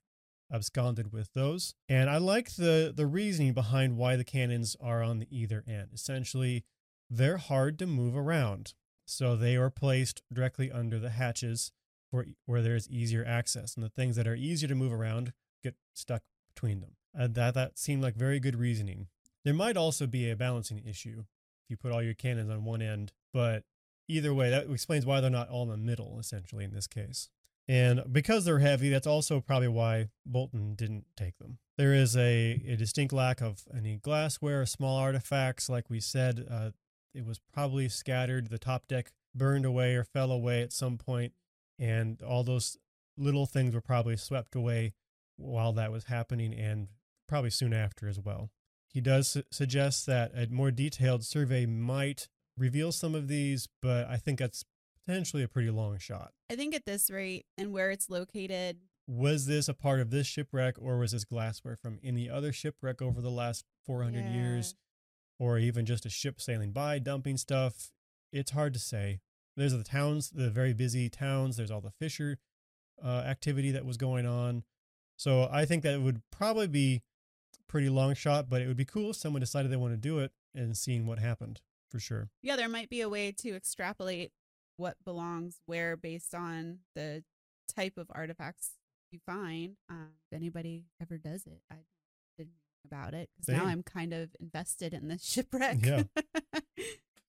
[0.51, 1.73] absconded with those.
[1.89, 5.89] And I like the the reasoning behind why the cannons are on the either end.
[5.93, 6.63] Essentially,
[7.09, 8.73] they're hard to move around,
[9.05, 11.71] so they are placed directly under the hatches
[12.09, 15.33] for where there's easier access, and the things that are easier to move around
[15.63, 16.21] get stuck
[16.53, 16.95] between them.
[17.13, 19.07] And that that seemed like very good reasoning.
[19.43, 22.81] There might also be a balancing issue if you put all your cannons on one
[22.81, 23.63] end, but
[24.07, 27.29] either way, that explains why they're not all in the middle, essentially, in this case.
[27.67, 31.57] And because they're heavy, that's also probably why Bolton didn't take them.
[31.77, 35.69] There is a, a distinct lack of any glassware, or small artifacts.
[35.69, 36.71] Like we said, uh,
[37.13, 38.49] it was probably scattered.
[38.49, 41.33] The top deck burned away or fell away at some point,
[41.77, 42.77] and all those
[43.17, 44.93] little things were probably swept away
[45.35, 46.87] while that was happening and
[47.27, 48.49] probably soon after as well.
[48.93, 54.07] He does su- suggest that a more detailed survey might reveal some of these, but
[54.07, 54.63] I think that's
[55.07, 56.31] potentially a pretty long shot.
[56.51, 60.27] I think at this rate and where it's located, Was this a part of this
[60.27, 64.33] shipwreck, or was this glassware from any other shipwreck over the last 400 Yeah.
[64.33, 64.75] years,
[65.39, 67.93] or even just a ship sailing by dumping stuff?
[68.33, 69.21] It's hard to say.
[69.55, 71.55] There's the towns, the very busy towns.
[71.55, 72.37] There's all the fisher
[73.01, 74.63] uh, activity that was going on.
[75.15, 77.01] So I think that it would probably be
[77.57, 79.97] a pretty long shot, but it would be cool if someone decided they want to
[79.97, 82.29] do it and seeing what happened for sure.
[82.41, 84.31] yeah, there might be a way to extrapolate
[84.77, 87.23] what belongs where based on the
[87.75, 88.71] type of artifacts
[89.11, 89.75] you find.
[89.89, 91.75] Um, if anybody ever does it, I
[92.37, 95.77] didn't know about it because now I'm kind of invested in this shipwreck.
[95.83, 96.03] Yeah.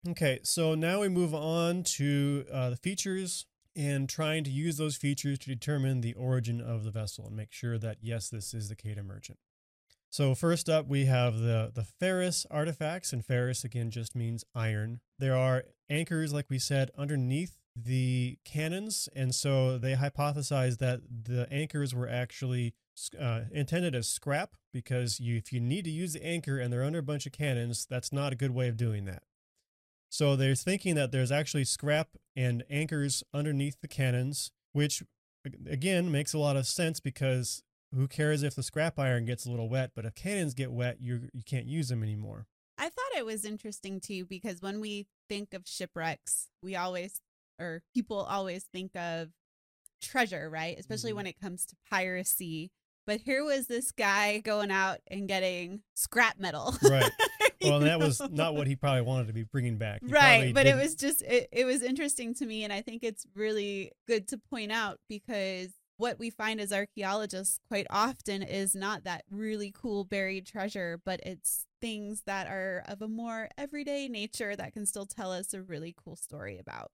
[0.08, 3.44] Okay, so now we move on to uh, the features
[3.76, 7.52] and trying to use those features to determine the origin of the vessel and make
[7.52, 9.38] sure that yes, this is the Quedagh Merchant.
[10.10, 15.00] So first up, we have the the ferrous artifacts, and ferrous again just means iron.
[15.18, 21.46] There are anchors, like we said, underneath the cannons, and so they hypothesized that the
[21.52, 22.74] anchors were actually
[23.18, 26.84] uh, intended as scrap because you, if you need to use the anchor and they're
[26.84, 29.22] under a bunch of cannons, that's not a good way of doing that.
[30.10, 35.04] So they're thinking that there's actually scrap and anchors underneath the cannons, which
[35.68, 37.62] again makes a lot of sense because
[37.94, 40.98] who cares if the scrap iron gets a little wet, but if cannons get wet,
[41.00, 42.46] you you can't use them anymore.
[42.78, 47.20] I thought it was interesting too because when we think of shipwrecks, we always
[47.60, 49.28] or people always think of
[50.02, 50.78] treasure, right?
[50.78, 51.16] Especially Mhm.
[51.16, 52.70] when it comes to piracy.
[53.06, 56.74] But here was this guy going out and getting scrap metal.
[56.82, 57.10] Right.
[57.62, 60.00] Well, that was not what he probably wanted to be bringing back.
[60.02, 62.80] He right but it didn't- was just it, it was interesting to me and i
[62.80, 65.68] think it's really good to point out because
[66.00, 71.20] what we find as archaeologists quite often is not that really cool buried treasure but
[71.24, 75.60] it's things that are of a more everyday nature that can still tell us a
[75.60, 76.90] really cool story about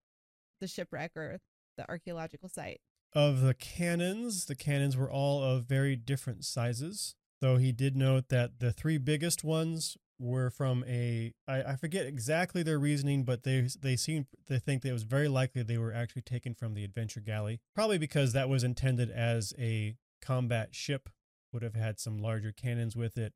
[0.60, 1.38] the shipwreck or
[1.76, 2.80] the archaeological site
[3.12, 7.14] Of the cannons, the cannons were all of very different sizes.
[7.40, 12.06] Though he did note that the three biggest ones were from a I, I forget
[12.06, 15.78] exactly their reasoning, but they they seem to think that it was very likely they
[15.78, 17.60] were actually taken from the Adventure Galley.
[17.74, 21.08] Probably because that was intended as a combat ship,
[21.52, 23.32] would have had some larger cannons with it.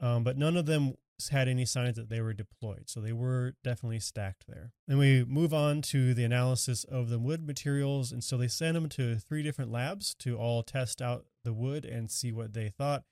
[0.00, 0.94] Um, but none of them
[1.30, 4.72] had any signs that they were deployed, so they were definitely stacked there.
[4.88, 8.74] Then we move on to the analysis of the wood materials, and so they sent
[8.74, 12.68] them to three different labs to all test out the wood and see what they
[12.68, 13.04] thought.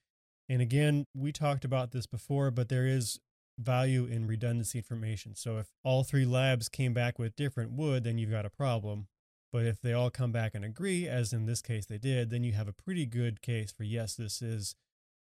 [0.50, 3.20] And again, we talked about this before, but there is
[3.56, 5.36] value in redundancy information.
[5.36, 9.06] So if all three labs came back with different wood, then you've got a problem.
[9.52, 12.42] But if they all come back and agree, as in this case they did, then
[12.42, 14.74] you have a pretty good case for yes, this is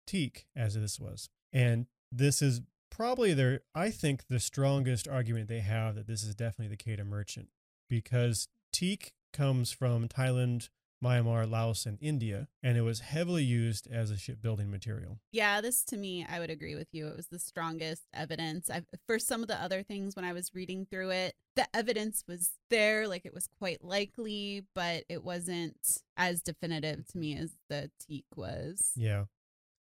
[0.05, 1.27] teak, as this was.
[1.51, 6.35] And this is probably their, I think, the strongest argument they have that this is
[6.35, 7.49] definitely the Quedagh merchant
[7.89, 10.69] because teak comes from Thailand,
[11.03, 15.19] Myanmar, Laos, and India, and it was heavily used as a shipbuilding material.
[15.31, 17.07] Yeah, this to me, I would agree with you.
[17.07, 18.69] It was the strongest evidence.
[18.69, 22.23] I, for some of the other things, when I was reading through it, the evidence
[22.27, 27.51] was there, like it was quite likely, but it wasn't as definitive to me as
[27.69, 28.91] the teak was.
[28.95, 29.25] Yeah.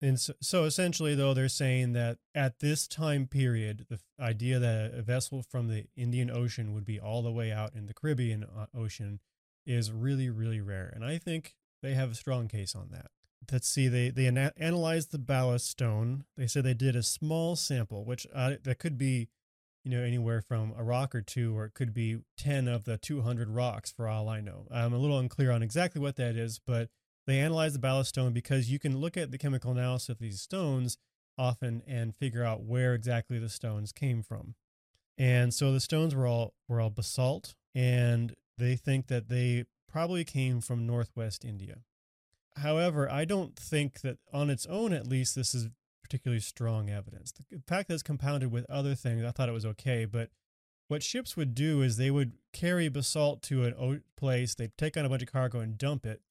[0.01, 4.57] And so, so essentially, though, they're saying that at this time period, the f- idea
[4.57, 7.93] that a vessel from the Indian Ocean would be all the way out in the
[7.93, 9.19] Caribbean uh, Ocean
[9.69, 10.91] is really, really rare.
[10.93, 13.12] And I think they have a strong case on that.
[13.51, 16.25] Let's see, they, they ana- analyzed the ballast stone.
[16.36, 19.29] They said they did a small sample, which uh, that could be,
[19.84, 22.97] you know, anywhere from a rock or two, or it could be 10 of the
[22.97, 24.67] 200 rocks for all I know.
[24.71, 26.89] I'm a little unclear on exactly what that is, but
[27.27, 30.41] they analyzed the ballast stone because you can look at the chemical analysis of these
[30.41, 30.97] stones
[31.38, 34.55] often and figure out where exactly the stones came from.
[35.17, 40.23] And so the stones were all were all basalt, and they think that they probably
[40.23, 41.77] came from northwest India.
[42.57, 45.69] However, I don't think that on its own, at least, this is
[46.03, 47.31] particularly strong evidence.
[47.31, 50.05] The fact that it's compounded with other things, I thought it was okay.
[50.05, 50.29] But
[50.87, 55.05] what ships would do is they would carry basalt to a place, they'd take on
[55.05, 56.21] a bunch of cargo and dump it.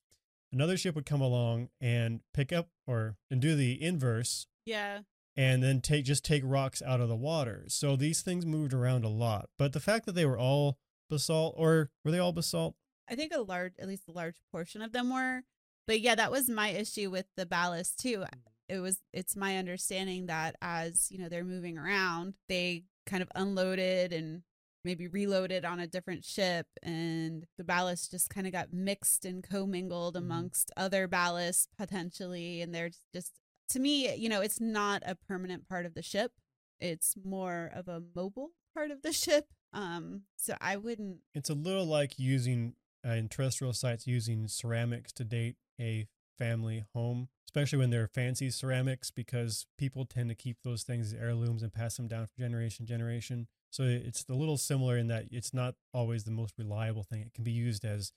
[0.51, 4.47] Another ship would come along and pick up or and do the inverse.
[4.65, 4.99] Yeah.
[5.37, 7.63] And then take just take rocks out of the water.
[7.67, 9.49] So these things moved around a lot.
[9.57, 10.77] But the fact that they were all
[11.09, 12.75] basalt, or were they all basalt?
[13.09, 15.41] I think a large, at least a large portion of them were.
[15.87, 18.25] But yeah, that was my issue with the ballast too.
[18.67, 23.31] It was, it's my understanding that as, you know, they're moving around, they kind of
[23.33, 24.43] unloaded and
[24.85, 29.43] maybe reloaded on a different ship and the ballast just kind of got mixed and
[29.43, 30.25] commingled mm-hmm.
[30.25, 35.67] amongst other ballast potentially and they're just to me you know it's not a permanent
[35.67, 36.31] part of the ship
[36.79, 41.53] it's more of a mobile part of the ship um so i wouldn't it's a
[41.53, 42.73] little like using
[43.05, 46.07] uh, in terrestrial sites using ceramics to date a
[46.39, 51.19] family home, especially when they're fancy ceramics, because people tend to keep those things as
[51.19, 53.47] heirlooms and pass them down from generation to generation.
[53.69, 57.21] So it's a little similar in that it's not always the most reliable thing.
[57.21, 58.11] It can be used as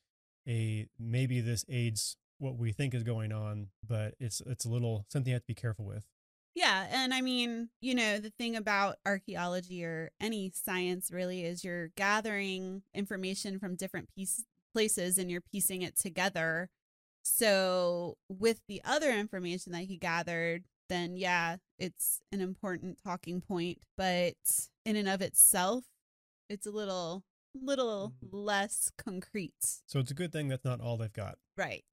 [0.49, 5.05] a maybe this aids what we think is going on, but it's it's a little
[5.09, 6.07] something you have to be careful with.
[6.55, 11.65] Yeah, and I mean, you know, the thing about archaeology or any science really is
[11.65, 16.69] you're gathering information from different piece, places and you're piecing it together.
[17.23, 23.79] So, with the other information that he gathered, then yeah, it's an important talking point,
[23.97, 24.35] but
[24.85, 25.85] in and of itself,
[26.51, 28.37] it's a little little mm-hmm.
[28.37, 29.81] less concrete.
[29.87, 31.38] So it's a good thing that's not all they've got.
[31.57, 31.85] Right.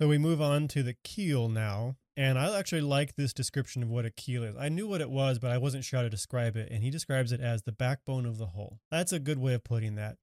[0.00, 1.96] So we move on to the keel now.
[2.16, 4.56] And I actually like this description of what a keel is.
[4.58, 6.68] I knew what it was, but I wasn't sure how to describe it.
[6.70, 8.80] And he describes it as the backbone of the hull.
[8.90, 10.16] That's a good way of putting that.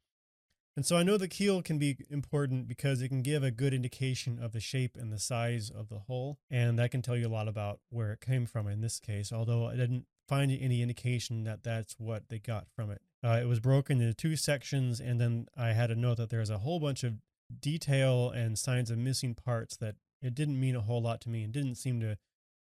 [0.75, 3.73] And so I know the keel can be important because it can give a good
[3.73, 6.37] indication of the shape and the size of the hull.
[6.51, 9.33] And that can tell you a lot about where it came from in this case,
[9.33, 13.01] although I didn't find any indication that that's what they got from it.
[13.23, 16.51] Uh, it was broken into two sections, and then I had a note that there's
[16.51, 17.15] a whole bunch of
[17.59, 21.43] detail and signs of missing parts that it didn't mean a whole lot to me
[21.43, 22.17] and didn't seem to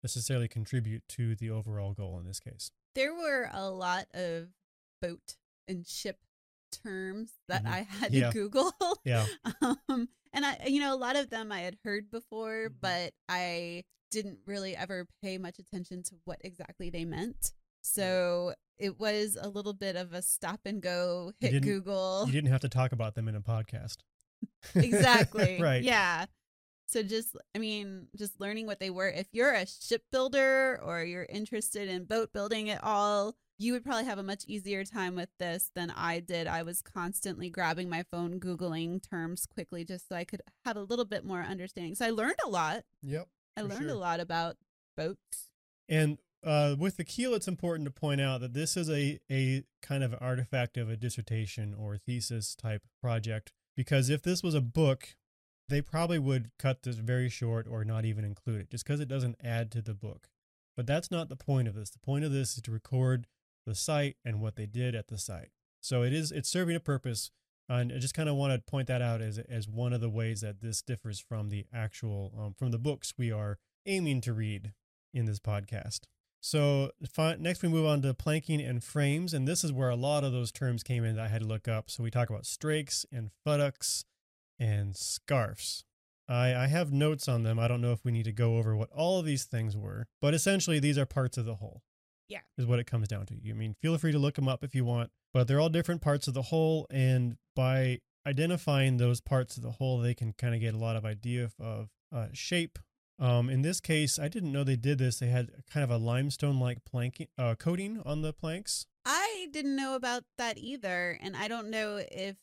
[0.03, 2.71] necessarily contribute to the overall goal in this case.
[2.95, 4.47] There were a lot of
[5.01, 5.35] boat
[5.67, 6.17] and ship
[6.71, 7.73] terms that mm-hmm.
[7.73, 8.29] I had yeah.
[8.29, 8.73] to Google.
[9.05, 9.25] Yeah.
[9.61, 12.75] um, and I, you know, a lot of them I had heard before, mm-hmm.
[12.81, 17.51] but I didn't really ever pay much attention to what exactly they meant.
[17.81, 22.23] So it was a little bit of a stop and go, hit you Google.
[22.25, 23.97] You didn't have to talk about them in a podcast.
[24.75, 25.57] exactly.
[25.61, 25.83] right.
[25.83, 26.25] Yeah.
[26.87, 29.09] So just, I mean, just learning what they were.
[29.09, 34.05] If you're a shipbuilder or you're interested in boat building at all, you would probably
[34.05, 36.47] have a much easier time with this than I did.
[36.47, 40.81] I was constantly grabbing my phone, Googling terms quickly just so I could have a
[40.81, 41.95] little bit more understanding.
[41.95, 42.83] So I learned a lot.
[43.01, 43.27] Yep.
[43.57, 43.91] I learned sure.
[43.91, 44.57] a lot about
[44.95, 45.49] boats.
[45.89, 49.63] And uh, with the keel, it's important to point out that this is a, a
[49.81, 53.51] kind of artifact of a dissertation or thesis type project.
[53.75, 55.15] Because if this was a book,
[55.69, 59.07] they probably would cut this very short or not even include it just because it
[59.07, 60.29] doesn't add to the book.
[60.75, 61.89] But that's not the point of this.
[61.89, 63.27] The point of this is to record
[63.65, 65.49] the site and what they did at the site.
[65.81, 67.31] So it is it's serving a purpose.
[67.69, 70.09] And I just kind of want to point that out as as one of the
[70.09, 74.33] ways that this differs from the actual um, from the books we are aiming to
[74.33, 74.73] read
[75.13, 76.01] in this podcast.
[76.39, 76.91] So
[77.39, 80.31] next we move on to planking and frames, and this is where a lot of
[80.31, 81.89] those terms came in that I had to look up.
[81.89, 84.05] So we talk about strakes and futtocks
[84.59, 85.83] and scarfs.
[86.29, 87.57] I, I have notes on them.
[87.57, 90.07] I don't know if we need to go over what all of these things were,
[90.21, 91.83] but essentially these are parts of the whole.
[92.27, 92.39] Yeah.
[92.57, 93.35] Is what it comes down to.
[93.49, 96.01] I mean, feel free to look them up if you want, but they're all different
[96.01, 96.85] parts of the whole.
[96.89, 100.97] And by identifying those parts of the whole, they can kind of get a lot
[100.97, 102.79] of idea of uh, shape.
[103.19, 105.19] Um, in this case, I didn't know they did this.
[105.19, 108.85] They had kind of a limestone like planking uh, coating on the planks.
[109.05, 111.17] I didn't know about that either.
[111.21, 112.35] And I don't know if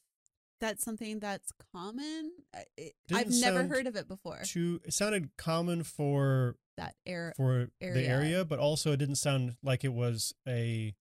[0.64, 2.32] that's something that's common.
[2.76, 4.40] It, I've never heard of it before.
[4.44, 7.94] Too, it sounded common for that air for area.
[7.94, 10.94] the area, but also it didn't sound like it was a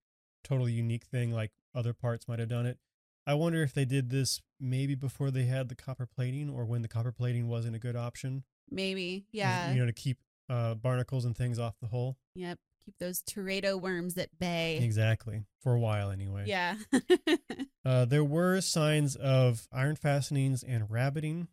[0.44, 2.78] totally unique thing like other parts might have done it.
[3.26, 6.82] I wonder if they did this maybe before they had the copper plating or when
[6.82, 8.44] the copper plating wasn't a good option.
[8.70, 9.72] Maybe, yeah.
[9.72, 10.18] You know, to keep
[10.50, 12.18] uh, barnacles and things off the hull.
[12.36, 14.80] Yep, keep those teredo worms at bay.
[14.82, 16.44] Exactly, for a while anyway.
[16.48, 16.76] Yeah.
[17.86, 21.48] uh, there were signs of iron fastenings and rabbeting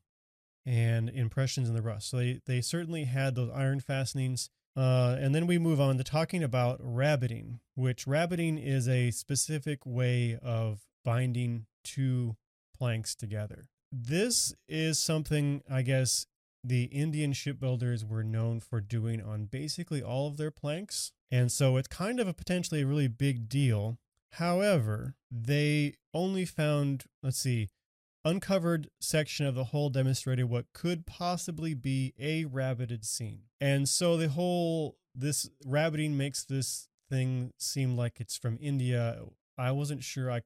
[0.66, 2.10] and impressions in the rust.
[2.10, 4.50] So they, they certainly had those iron fastenings.
[4.76, 9.80] Uh, and then we move on to talking about rabbeting, which rabbeting is a specific
[9.84, 12.36] way of binding two
[12.76, 13.68] planks together.
[13.90, 16.26] This is something, I guess,
[16.62, 21.12] the Indian shipbuilders were known for doing on basically all of their planks.
[21.30, 23.98] And so it's kind of a potentially a really big deal.
[24.32, 27.68] However, they only found, let's see,
[28.24, 33.42] uncovered section of the hole demonstrated what could possibly be a rabbeted seam.
[33.60, 39.20] And so the whole this rabbeting makes this thing seem like it's from India.
[39.58, 40.42] I wasn't sure I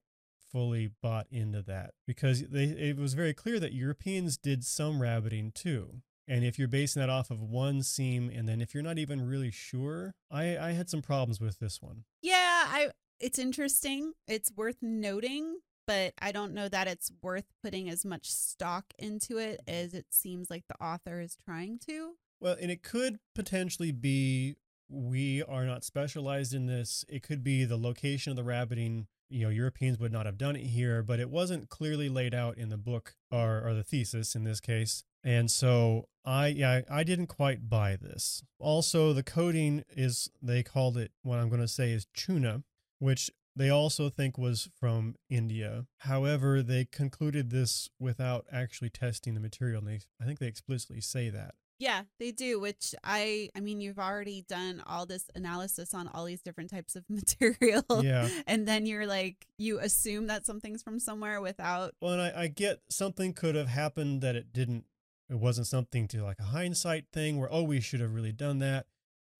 [0.50, 5.52] fully bought into that because they it was very clear that Europeans did some rabbeting
[5.52, 6.00] too.
[6.26, 9.26] And if you're basing that off of one seam and then if you're not even
[9.26, 12.04] really sure, I I had some problems with this one.
[12.22, 14.12] Yeah, I it's interesting.
[14.26, 19.38] It's worth noting but I don't know that it's worth putting as much stock into
[19.38, 19.84] it mm-hmm.
[19.84, 22.14] as it seems like the author is trying to.
[22.40, 24.56] Well, and it could potentially be
[24.88, 27.04] we are not specialized in this.
[27.08, 29.06] It could be the location of the rabbeting.
[29.30, 32.58] You know, Europeans would not have done it here, but it wasn't clearly laid out
[32.58, 35.04] in the book or, or the thesis in this case.
[35.24, 38.42] And so I yeah, I didn't quite buy this.
[38.58, 42.62] Also, the coding is they called it what I'm going to say is tuna,
[42.98, 45.86] which they also think was from India.
[45.98, 49.78] However, they concluded this without actually testing the material.
[49.78, 51.54] And they, I think they explicitly say that.
[51.78, 56.24] Yeah, they do, which I I mean you've already done all this analysis on all
[56.24, 57.84] these different types of material.
[58.02, 58.28] Yeah.
[58.46, 62.46] And then you're like you assume that something's from somewhere without Well, and I, I
[62.46, 64.84] get something could have happened that it didn't
[65.30, 68.58] it wasn't something to like a hindsight thing where oh we should have really done
[68.60, 68.86] that.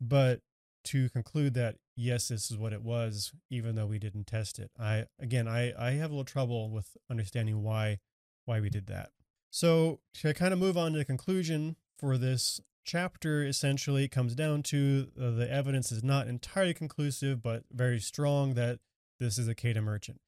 [0.01, 0.41] But
[0.87, 4.71] to conclude that yes, this is what it was, even though we didn't test it.
[4.79, 7.99] I again, I I have a little trouble with understanding why
[8.45, 9.11] why we did that.
[9.51, 14.63] So to kind of move on to the conclusion for this chapter, essentially, comes down
[14.65, 18.81] to uh, the evidence is not entirely conclusive, but very strong that
[19.19, 20.21] this is a Quedagh merchant.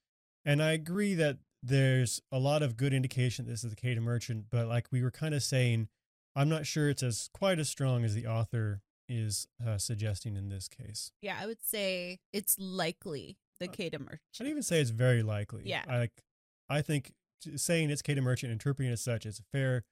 [0.44, 4.46] And I agree that there's a lot of good indication this is a Quedagh merchant,
[4.50, 5.88] but like we were kind of saying,
[6.34, 10.48] I'm not sure it's as quite as strong as the author is uh, suggesting in
[10.48, 11.12] this case.
[11.22, 14.20] Yeah, I would say it's likely the Uh, Quedagh merchant.
[14.40, 15.62] I'd even say it's very likely.
[15.64, 15.84] Yeah.
[15.88, 16.22] I like.
[16.68, 17.12] I think
[17.56, 19.84] saying it's Quedagh merchant, interpreting it as such, is a fair,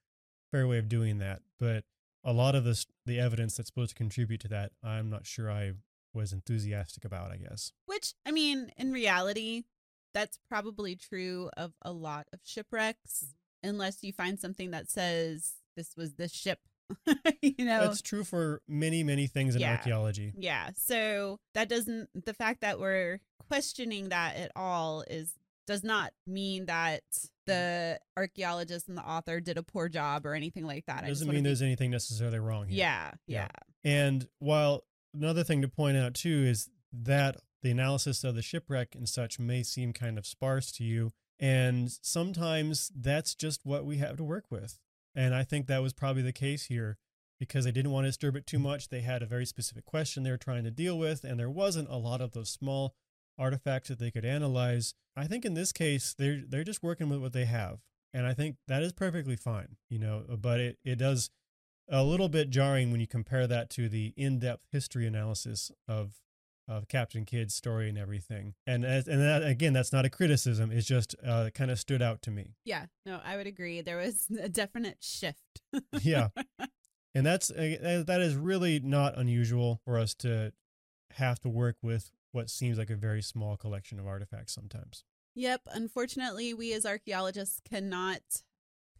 [0.51, 1.41] fair way of doing that.
[1.59, 1.85] But
[2.23, 5.49] a lot of this, the evidence that's supposed to contribute to that, I'm not sure
[5.51, 5.73] I
[6.13, 7.31] was enthusiastic about.
[7.31, 7.71] I guess.
[7.85, 9.63] Which I mean, in reality,
[10.15, 13.69] that's probably true of a lot of shipwrecks, mm-hmm.
[13.69, 16.59] unless you find something that says this was this ship.
[17.41, 19.71] you know, That's true for many, many things in Yeah.
[19.71, 20.33] archaeology.
[20.37, 20.69] Yeah.
[20.75, 25.33] So that doesn't the fact that we're questioning that at all is
[25.67, 27.27] does not mean that mm-hmm.
[27.51, 31.03] the archaeologist and the author did a poor job or anything like that.
[31.03, 32.77] I just Doesn't mean be- there's anything necessarily wrong here.
[32.77, 33.47] yeah, yeah,
[33.83, 33.91] Yeah.
[33.91, 38.93] And while another thing to point out too is that the analysis of the shipwreck
[38.93, 41.09] and such may seem kind of sparse to you,
[41.39, 44.77] and sometimes that's just what we have to work with.
[45.15, 46.99] And I think that was probably the case here
[47.39, 48.67] because they didn't want to disturb it too mm-hmm.
[48.67, 48.89] much.
[48.89, 51.89] They had a very specific question they were trying to deal with, and there wasn't
[51.89, 52.93] a lot of those small
[53.35, 54.93] artifacts that they could analyze.
[55.17, 57.79] I think in this case, they're they're just working with what they have.
[58.13, 61.31] And I think that is perfectly fine, you know, but it, it does
[61.89, 66.21] a little bit jarring when you compare that to the in-depth history analysis of
[66.67, 68.55] of Captain Kidd's story and everything.
[68.65, 70.71] And as, and that, again, that's not a criticism.
[70.71, 72.55] It's just uh, kind of stood out to me.
[72.63, 72.85] yeah.
[73.05, 73.81] No, I would agree.
[73.81, 75.61] There was a definite shift.
[76.01, 76.29] Yeah,
[77.15, 80.53] and that's uh, that is really not unusual for us to
[81.11, 85.03] have to work with what seems like a very small collection of artifacts sometimes.
[85.35, 85.61] Yep.
[85.71, 88.21] Unfortunately, we as archaeologists cannot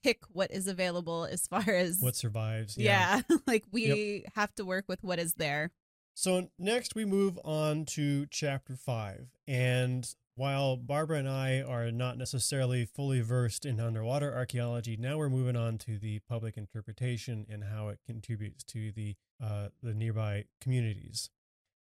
[0.03, 2.77] pick what is available as far as What survives?
[2.77, 5.71] yeah, like we have to work with what is there.
[6.15, 9.27] So next we move on to chapter five.
[9.47, 15.29] And while Barbara and I are not necessarily fully versed in underwater archaeology, now we're
[15.29, 20.45] moving on to the public interpretation and how it contributes to the uh, the nearby
[20.61, 21.29] communities.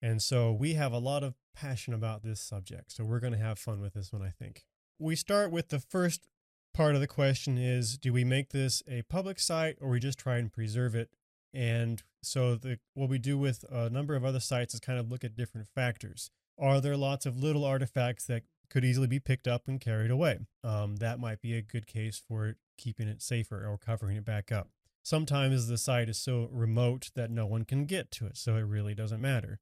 [0.02, 2.92] And so we have a lot of passion about this subject.
[2.92, 4.66] So we're going to have fun with this one, I think.
[4.98, 6.28] We start with the first
[6.74, 10.18] part of the question is do we make this a public site or we just
[10.18, 11.10] try and preserve it
[11.53, 15.11] and so the what we do with a number of other sites is kind of
[15.11, 16.30] look at different factors.
[16.59, 20.40] Are there lots of little artifacts that could easily be picked up and carried away?
[20.64, 24.51] Um, that might be a good case for keeping it safer or covering it back
[24.51, 24.68] up.
[25.03, 28.62] Sometimes the site is so remote that no one can get to it, so it
[28.62, 29.61] really doesn't matter.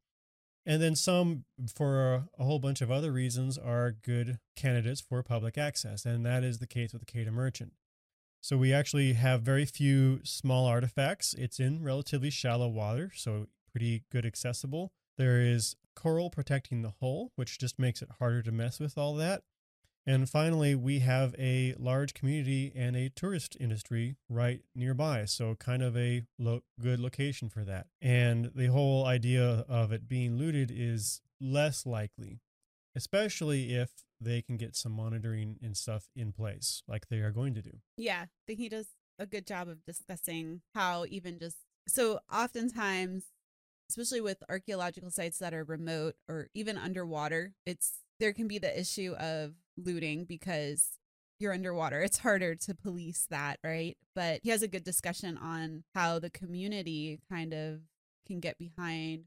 [0.65, 5.57] And then some, for a, whole bunch of other reasons, are good candidates for public
[5.57, 7.75] access, and that is the case with the Quedagh Merchant.
[8.47, 11.35] So we actually have very few small artifacts.
[11.37, 14.93] It's in relatively shallow water, so pretty good accessible.
[15.19, 19.15] There is coral protecting the hull, which just makes it harder to mess with all
[19.15, 19.43] that.
[20.07, 25.25] And finally, we have a large community and a tourist industry right nearby.
[25.25, 27.89] So, kind of a lo- good location for that.
[28.01, 32.39] And the whole idea of it being looted is less likely,
[32.95, 37.55] especially if they can get some monitoring and stuff in place, like they are going
[37.55, 37.79] to do.
[37.97, 38.89] Yeah, I think he does
[39.19, 41.57] a good job of discussing how even just
[41.89, 43.25] so oftentimes,
[43.91, 48.79] especially with archaeological sites that are remote or even underwater, it's there can be the
[48.79, 50.99] issue of looting because
[51.39, 52.01] you're underwater.
[52.01, 53.97] It's harder to police that, right?
[54.15, 57.81] But he has a good discussion on how the community kind of
[58.27, 59.25] can get behind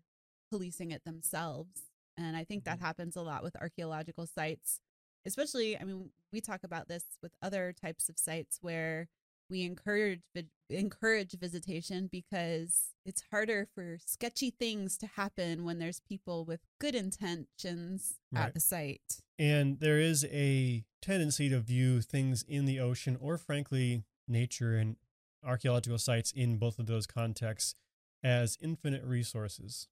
[0.50, 1.84] policing it themselves.
[2.20, 2.82] And I think that Mhm.
[2.82, 4.82] happens a lot with archaeological sites,
[5.26, 9.08] especially, I mean, we talk about this with other types of sites where
[9.50, 10.22] we encourage
[10.70, 16.94] encourage visitation because it's harder for sketchy things to happen when there's people with good
[16.94, 18.48] intentions Right.
[18.48, 19.22] at the site.
[19.40, 24.98] And there is a tendency to view things in the ocean or, frankly, nature and
[25.44, 27.74] archaeological sites in both of those contexts
[28.22, 29.88] as infinite resources.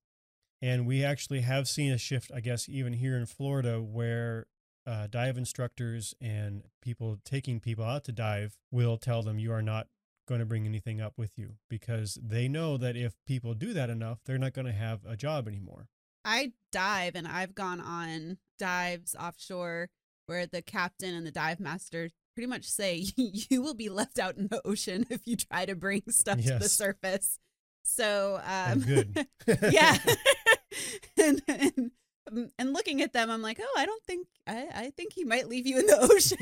[0.60, 4.46] And we actually have seen a shift, I guess, even here in Florida, where
[4.86, 9.62] uh, dive instructors and people taking people out to dive will tell them you are
[9.62, 9.86] not
[10.26, 13.90] going to bring anything up with you because they know that if people do that
[13.90, 15.88] enough, they're not going to have a job anymore.
[16.24, 19.88] I dive and I've gone on dives offshore
[20.26, 24.36] where the captain and the dive master pretty much say you will be left out
[24.36, 27.38] in the ocean if you try to bring stuff to the surface.
[27.82, 29.26] So um good.
[29.70, 29.96] yeah.
[31.16, 31.90] and, and
[32.30, 35.24] um, and looking at them I'm like, "Oh, I don't think I I think he
[35.24, 36.38] might leave you in the ocean."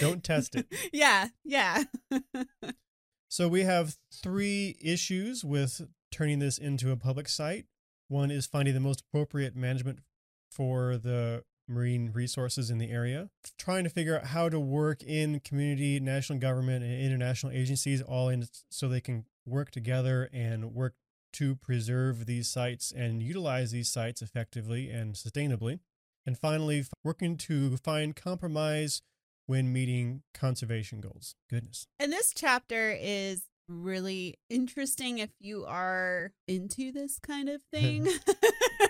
[0.00, 0.66] Don't test it.
[0.92, 1.84] Yeah, yeah.
[3.28, 7.66] So we have three issues with turning this into a public site.
[8.08, 9.98] One is finding the most appropriate management
[10.50, 15.40] for the marine resources in the area, trying to figure out how to work in
[15.40, 20.94] community, national government, and international agencies all in so they can work together and work
[21.36, 25.80] to preserve these sites and utilize these sites effectively and sustainably.
[26.24, 29.02] And finally, working to find compromise
[29.46, 31.36] when meeting conservation goals.
[31.48, 31.86] Goodness.
[32.00, 38.08] And this chapter is really interesting if you are into this kind of thing.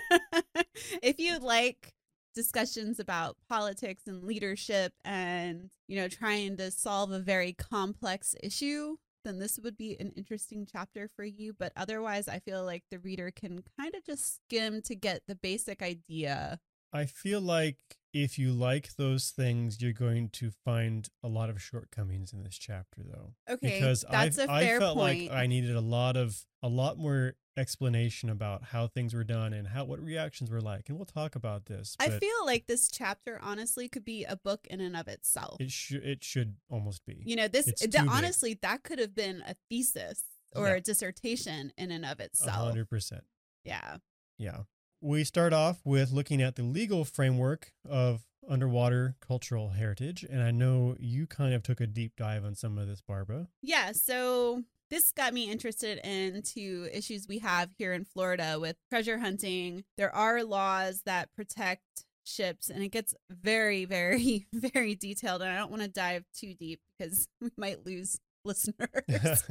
[1.01, 1.93] if you like
[2.33, 8.95] discussions about politics and leadership and, you know, trying to solve a very complex issue,
[9.27, 11.53] then this would be an interesting chapter for you.
[11.53, 15.35] But otherwise, I feel like the reader can kind of just skim to get the
[15.35, 16.59] basic idea.
[16.93, 17.77] I feel like
[18.23, 22.57] if you like those things, you're going to find a lot of shortcomings in this
[22.57, 23.33] chapter, though.
[23.49, 25.29] Okay, because that's I, a fair I felt point.
[25.29, 29.51] like I needed a lot of a lot more explanation about how things were done
[29.53, 31.95] and how what reactions were like, and we'll talk about this.
[31.99, 35.59] I feel like this chapter honestly could be a book in and of itself.
[35.59, 37.23] it should it should almost be.
[37.25, 38.07] you know this the- big.
[38.09, 40.23] honestly that could have been a thesis
[40.55, 40.75] or Yeah.
[40.75, 43.23] a dissertation in and of itself hundred percent.
[43.63, 43.97] yeah
[44.37, 44.61] Yeah.
[45.01, 50.51] We start off with looking at the legal framework of underwater cultural heritage, and I
[50.51, 53.47] know you kind of took a deep dive on some of this, Barbara.
[53.61, 59.17] yeah so this got me interested into issues we have here in florida with treasure
[59.19, 65.51] hunting there are laws that protect ships and it gets very very very detailed and
[65.51, 68.87] i don't want to dive too deep because we might lose listeners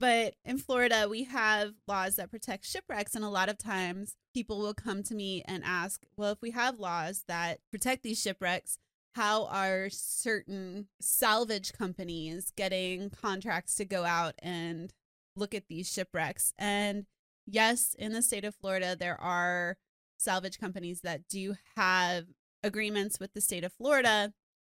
[0.00, 3.14] but in Florida, we have laws that protect shipwrecks.
[3.14, 6.52] And a lot of times people will come to me and ask, well, if we
[6.52, 8.78] have laws that protect these shipwrecks,
[9.14, 14.94] how are certain salvage companies getting contracts to go out and
[15.36, 16.54] look at these shipwrecks?
[16.58, 17.04] And
[17.46, 19.76] yes, in the state of Florida, there are
[20.16, 22.24] salvage companies that do have
[22.62, 24.32] agreements with the state of Florida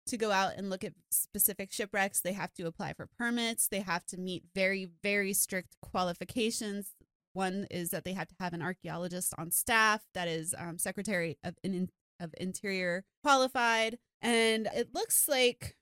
[0.06, 2.20] to go out and look at specific shipwrecks.
[2.20, 3.68] They have to apply for permits.
[3.68, 6.94] They have to meet very, very strict qualifications.
[7.32, 11.38] One is that they have to have an archaeologist on staff that is um, Secretary
[11.42, 11.90] of, in,
[12.20, 13.98] of Interior qualified.
[14.22, 15.76] And it looks like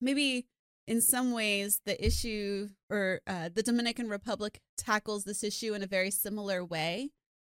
[0.00, 0.46] maybe
[0.86, 5.86] in some ways the issue or uh, the Dominican Republic tackles this issue in a
[5.86, 7.10] very similar way.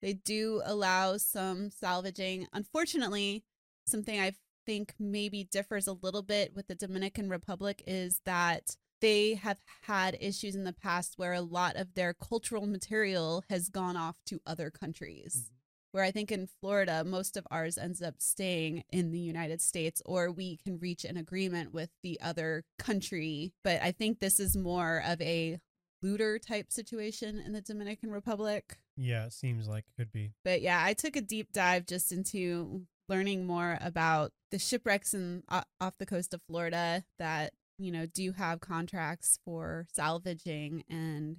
[0.02, 2.46] They do allow some salvaging.
[2.52, 3.44] Unfortunately,
[3.86, 4.32] something I
[4.68, 10.18] think maybe differs a little bit with the Dominican Republic is that they have had
[10.20, 14.42] issues in the past where a lot of their cultural material has gone off to
[14.46, 15.34] other countries.
[15.36, 15.54] Mm-hmm.
[15.92, 20.02] where I think in Florida, most of ours ends up staying in the United States,
[20.04, 23.54] or we can reach an agreement with the other country.
[23.64, 25.60] But I think this is more of a
[26.02, 28.76] looter type situation in the Dominican Republic.
[28.98, 30.32] Yeah, it seems like it could be.
[30.44, 35.42] But yeah, I took a deep dive just into learning more about the shipwrecks in
[35.48, 41.36] uh, off the coast of Florida that you know do have contracts for salvaging and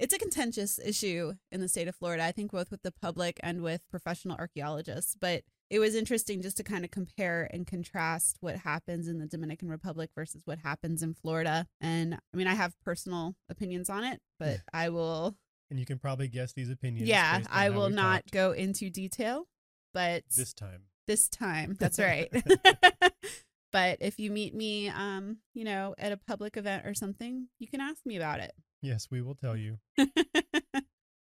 [0.00, 3.38] it's a contentious issue in the state of Florida, I think, both with the public
[3.42, 5.14] and with professional archaeologists.
[5.20, 9.26] But it was interesting just to kind of compare and contrast what happens in the
[9.26, 11.66] Dominican Republic versus what happens in Florida.
[11.82, 15.36] And I mean, I have personal opinions on it, but I will.
[15.68, 17.06] And you can probably guess these opinions.
[17.06, 19.44] Yeah, I will not talked go into detail,
[19.92, 20.84] but this time.
[21.10, 22.30] This time, that's right.
[23.72, 27.66] but if you meet me, um, you know, at a public event or something, you
[27.66, 28.52] can ask me about it.
[28.80, 29.78] Yes, we will tell you.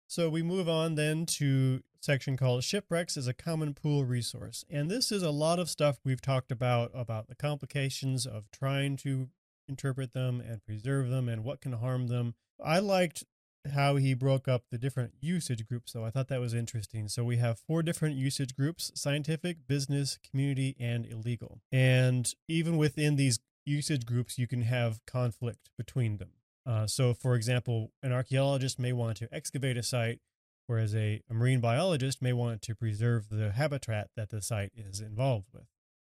[0.08, 4.64] So we move on then to section called shipwrecks as a common pool resource.
[4.70, 8.98] And this is a lot of stuff we've talked about about the complications of trying
[8.98, 9.30] to
[9.68, 12.36] interpret them and preserve them and what can harm them.
[12.64, 13.26] I liked
[13.74, 16.06] how he broke up the different usage groups though.
[16.06, 17.08] I thought that was interesting.
[17.08, 21.62] So we have four different usage groups: scientific, business, community, and illegal.
[21.72, 26.32] And even within these usage groups you can have conflict between them.
[26.66, 30.20] Uh, so, for example, an archaeologist may want to excavate a site,
[30.66, 35.00] whereas a, a marine biologist may want to preserve the habitat that the site is
[35.00, 35.68] involved with.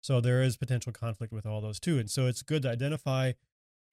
[0.01, 1.99] So, there is potential conflict with all those too.
[1.99, 3.33] And so, it's good to identify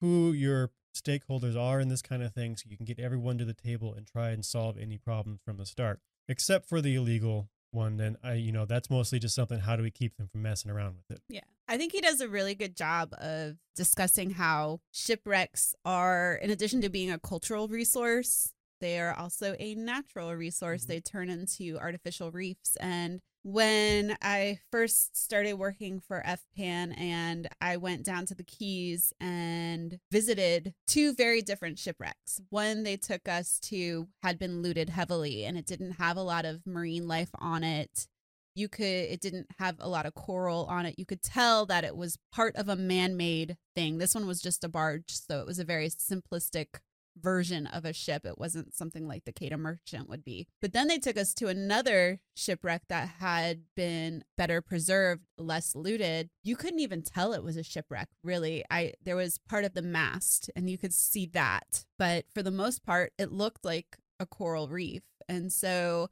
[0.00, 3.44] who your stakeholders are in this kind of thing so you can get everyone to
[3.44, 7.50] the table and try and solve any problems from the start, except for the illegal
[7.70, 7.96] one.
[7.98, 10.70] Then, I, you know, that's mostly just something how do we keep them from messing
[10.70, 11.22] around with it?
[11.28, 11.40] Yeah.
[11.68, 16.80] I think he does a really good job of discussing how shipwrecks are, in addition
[16.82, 20.84] to being a cultural resource, they are also a natural resource.
[20.84, 20.88] Mhm.
[20.88, 22.76] They turn into artificial reefs.
[22.76, 29.12] And when I first started working for FPAN and I went down to the Keys
[29.20, 32.40] and visited two very different shipwrecks.
[32.50, 36.44] One they took us to had been looted heavily and it didn't have a lot
[36.44, 38.08] of marine life on it.
[38.56, 40.98] You could it didn't have a lot of coral on it.
[40.98, 43.98] You could tell that it was part of a man-made thing.
[43.98, 46.80] This one was just a barge so it was a very simplistic
[47.20, 48.24] version of a ship.
[48.24, 50.46] It wasn't something like the Quedagh merchant would be.
[50.60, 56.30] But then they took us to another shipwreck that had been better preserved less looted.
[56.42, 58.64] You couldn't even tell it was a shipwreck really.
[58.70, 61.84] I there was part of the mast and you could see that.
[61.98, 65.02] But for the most part it looked like a coral reef.
[65.28, 66.08] And so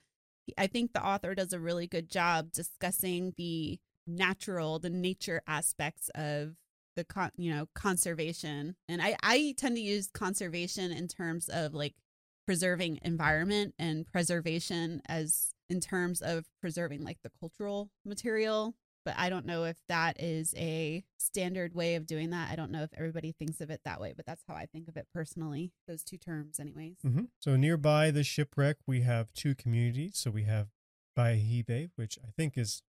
[0.58, 6.10] I think the author does a really good job discussing the natural, the nature aspects
[6.14, 6.56] of
[6.96, 8.76] the con- you know conservation.
[8.88, 11.94] And I I tend to use conservation in terms of like
[12.46, 18.74] preserving environment and preservation as in terms of preserving like the cultural material.
[19.04, 22.50] But I don't know if that is a standard way of doing that.
[22.50, 24.88] I don't know if everybody thinks of it that way, but that's how I think
[24.88, 25.72] of it personally.
[25.86, 26.96] Those two terms, anyways.
[27.02, 30.16] hmm So nearby the shipwreck, we have two communities.
[30.16, 30.68] So we have
[31.18, 32.82] Bayahibe, which I think is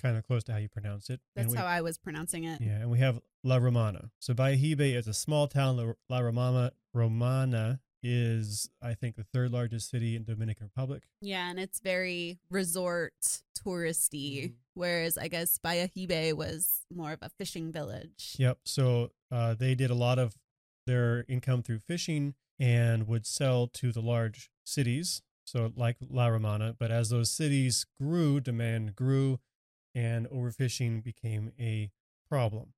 [0.00, 1.20] kind of close to how you pronounce it.
[1.36, 2.60] That's we, how I was pronouncing it.
[2.60, 4.10] Yeah, and we have La Romana.
[4.20, 5.76] So Bayahibe is a small town.
[5.76, 11.04] La, La Romana, Romana is, I think, the third largest city in Dominican Republic.
[11.20, 14.54] Yeah, and it's very resort touristy, Mhm.
[14.74, 18.36] whereas I guess Bayahibe was more of a fishing village.
[18.38, 18.60] Yep.
[18.64, 20.34] So uh, they did a lot of
[20.86, 25.22] their income through fishing and would sell to the large cities.
[25.44, 29.40] So like La Romana, but as those cities grew, demand grew,
[29.94, 31.90] and overfishing became a
[32.28, 32.74] problem.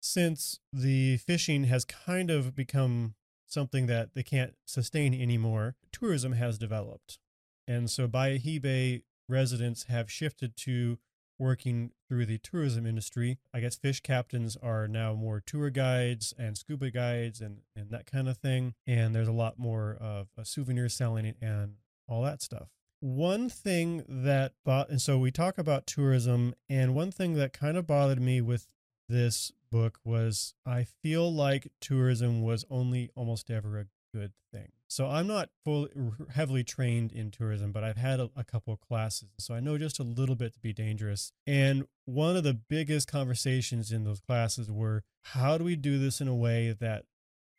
[0.00, 3.14] Since the fishing has kind of become
[3.46, 7.18] something that they can't sustain anymore, tourism has developed.
[7.66, 10.98] And so Bayahibe residents have shifted to
[11.38, 13.38] working through the tourism industry.
[13.52, 18.06] I guess fish captains are now more tour guides and scuba guides and, and that
[18.06, 18.74] kind of thing.
[18.86, 22.68] And there's a lot more of uh, souvenir selling and all that stuff.
[23.00, 27.76] One thing that, bo- and so we talk about tourism, and one thing that kind
[27.76, 28.66] of bothered me with
[29.08, 34.72] this book was I feel like tourism was only almost ever a good thing.
[34.88, 35.90] So I'm not fully
[36.34, 39.78] heavily trained in tourism, but I've had a, a couple of classes, so I know
[39.78, 41.32] just a little bit to be dangerous.
[41.46, 46.20] And one of the biggest conversations in those classes were how do we do this
[46.20, 47.04] in a way that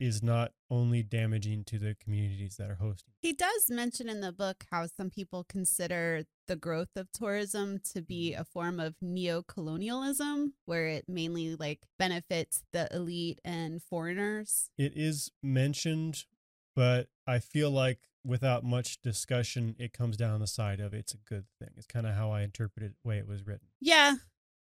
[0.02, 3.14] is not only damaging to the communities that are hosting.
[3.20, 8.02] He does mention in the book how some people consider the growth of tourism to
[8.02, 8.40] be mm-hmm.
[8.40, 14.70] a form of neo-colonialism where it mainly like benefits the elite and foreigners.
[14.76, 16.24] It is mentioned,
[16.74, 21.18] but I feel like without much discussion, it comes down the side of it's a
[21.18, 21.70] good thing.
[21.76, 23.68] It's kind of how I interpreted the way it was written.
[23.80, 24.16] Yeah.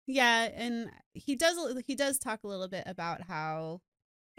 [0.07, 1.57] Yeah, and he does
[1.87, 3.81] he does talk a little bit about how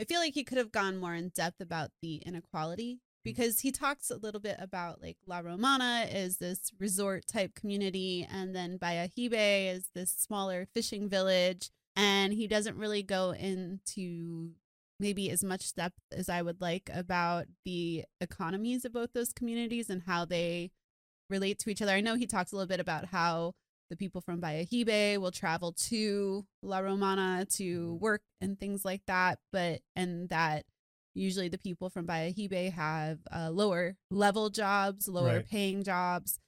[0.02, 3.00] I feel like he could have gone more in depth about the inequality mm.
[3.24, 8.28] because he talks a little bit about like La Romana is this resort type community
[8.30, 14.54] and then Bayahibe is this smaller fishing village and he doesn't really go into
[15.00, 19.88] maybe as much depth as I would like about the economies of both those communities
[19.90, 20.72] and how they
[21.30, 21.92] relate to each other.
[21.92, 23.54] I know he talks a little bit about how
[23.92, 29.38] the people from Bayahibe will travel to La Romana to work and things like that,
[29.52, 30.64] but and that
[31.14, 35.48] usually the people from Bayahibe have uh, lower level jobs, lower right.
[35.48, 36.40] paying jobs,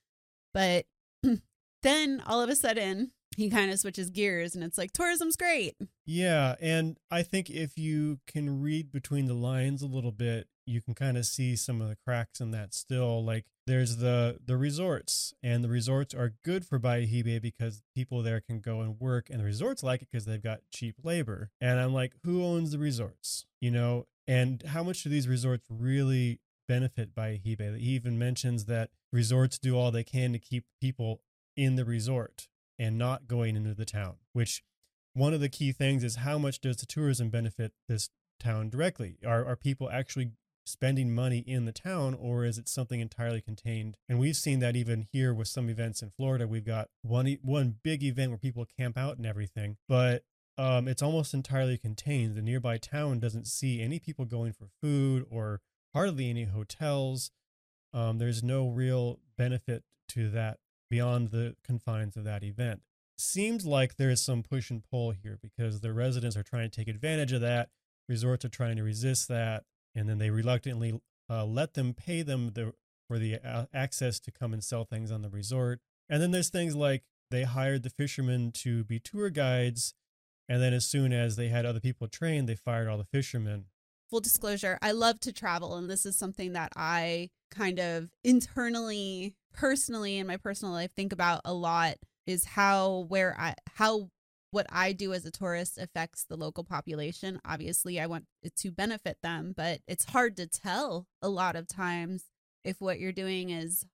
[0.54, 0.86] but
[1.84, 5.76] then all of a sudden he kind of switches gears and it's like tourism's great.
[6.06, 10.82] Yeah, and I think if you can read between the lines a little bit, you
[10.82, 14.58] can kind of see some of the cracks in that still like there's the the
[14.58, 19.30] resorts and the resorts are good for Bayahibe because people there can go and work
[19.30, 21.52] and the resorts like it because they've got cheap labor.
[21.62, 23.46] And I'm like, who owns the resorts?
[23.62, 27.78] You know, and how much do these resorts really benefit Bayahibe?
[27.80, 31.22] He even mentions that resorts do all they can to keep people
[31.56, 32.48] in the resort
[32.80, 34.64] and not going into the town, which
[35.14, 38.10] one of the key things is how much does the tourism benefit this
[38.40, 39.18] town directly?
[39.26, 40.32] Are, are people actually
[40.66, 43.98] spending money in the town or is it something entirely contained?
[44.08, 46.48] And we've seen that even here with some events in Florida.
[46.48, 50.24] We've got one one big event where people camp out and everything, but
[50.58, 52.36] um, it's almost entirely contained.
[52.36, 55.62] The nearby town doesn't see any people going for food or
[55.94, 57.32] hardly any hotels.
[57.94, 60.58] Um, there's no real benefit to that
[60.90, 62.82] beyond the confines of that event.
[63.18, 66.76] Seems like there is some push and pull here because the residents are trying to
[66.76, 67.70] take advantage of that.
[68.10, 69.64] Resorts are trying to resist that,
[69.96, 72.74] and then they reluctantly uh, let them pay them the,
[73.08, 73.40] for the
[73.74, 75.80] access to come and sell things on the resort.
[76.10, 79.94] And then there's things like they hired the fishermen to be tour guides,
[80.50, 83.66] and then as soon as they had other people trained, they fired all the fishermen
[84.14, 89.34] full disclosure, I love to travel, and this is something that I kind of internally,
[89.54, 91.96] personally, in my personal life, think about a lot.
[92.28, 94.12] Is how where I how
[94.54, 97.42] what I do as a tourist affects the local population.
[97.44, 101.68] Obviously, I want it to benefit them, but it's hard to tell a lot of
[101.68, 102.26] times
[102.64, 103.86] if what you're doing is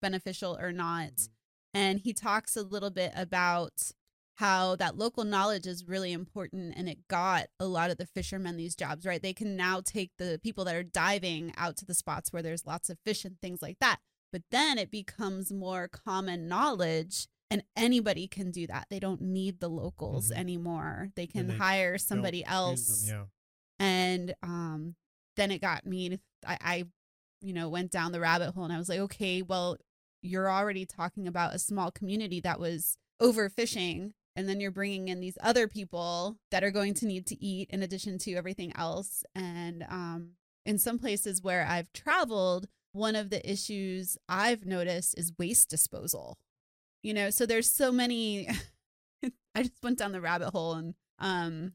[0.00, 1.14] beneficial or not.
[1.14, 1.78] Mm-hmm.
[1.80, 3.92] And he talks a little bit about
[4.36, 8.56] how that local knowledge is really important and it got a lot of the fishermen
[8.56, 9.22] these jobs, right?
[9.22, 12.66] They can now take the people that are diving out to the spots where there's
[12.66, 13.98] lots of fish and things like that.
[14.32, 18.86] But then it becomes more common knowledge and anybody can do that.
[18.90, 20.40] They don't need the locals mm-hmm.
[20.40, 21.08] anymore.
[21.14, 23.02] They can they hire somebody else.
[23.02, 23.16] Them,
[23.80, 23.86] yeah.
[23.86, 24.94] And um
[25.36, 26.84] then it got me I, I
[27.40, 29.76] you know went down the rabbit hole and I was like, okay, well,
[30.22, 35.20] you're already talking about a small community that was overfishing and then you're bringing in
[35.20, 39.22] these other people that are going to need to eat in addition to everything else
[39.34, 40.30] and um,
[40.66, 46.38] in some places where i've traveled one of the issues i've noticed is waste disposal
[47.04, 48.48] you know so there's so many
[49.54, 51.72] i just went down the rabbit hole and um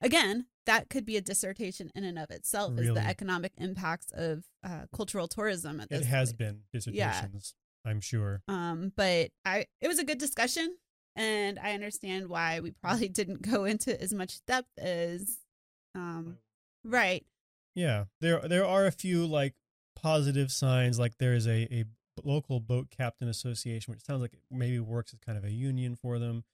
[0.00, 2.88] again that could be a dissertation in and of itself really?
[2.88, 6.38] is the economic impacts of uh, cultural tourism it has point.
[6.38, 7.54] been dissertations
[7.84, 7.90] yeah.
[7.90, 10.76] i'm sure um but i it was a good discussion
[11.16, 15.38] and I understand why we probably didn't go into as much depth as
[15.94, 16.38] um
[16.84, 17.24] right.
[17.74, 18.04] Yeah.
[18.20, 19.54] There there are a few like
[19.96, 21.84] positive signs like there is a, a
[22.24, 25.96] local boat captain association which sounds like it maybe works as kind of a union
[25.96, 26.44] for them.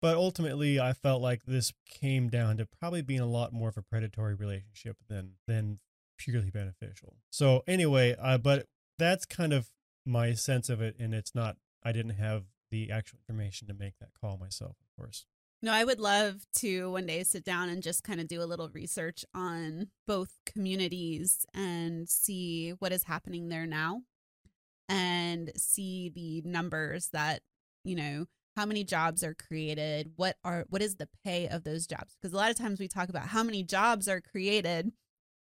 [0.00, 3.76] But ultimately I felt like this came down to probably being a lot more of
[3.76, 5.78] a predatory relationship than than
[6.18, 7.16] purely beneficial.
[7.30, 8.66] So anyway, uh, but
[8.98, 9.68] that's kind of
[10.04, 13.98] my sense of it and it's not I didn't have the actual information to make
[14.00, 15.26] that call myself, of course.
[15.64, 18.46] No, I would love to one day sit down and just kind of do a
[18.46, 24.02] little research on both communities and see what is happening there now
[24.92, 27.40] and see the numbers that,
[27.84, 28.26] you know,
[28.56, 32.14] how many jobs are created, what are what is the pay of those jobs?
[32.20, 34.92] Because a lot of times we talk about how many jobs are created,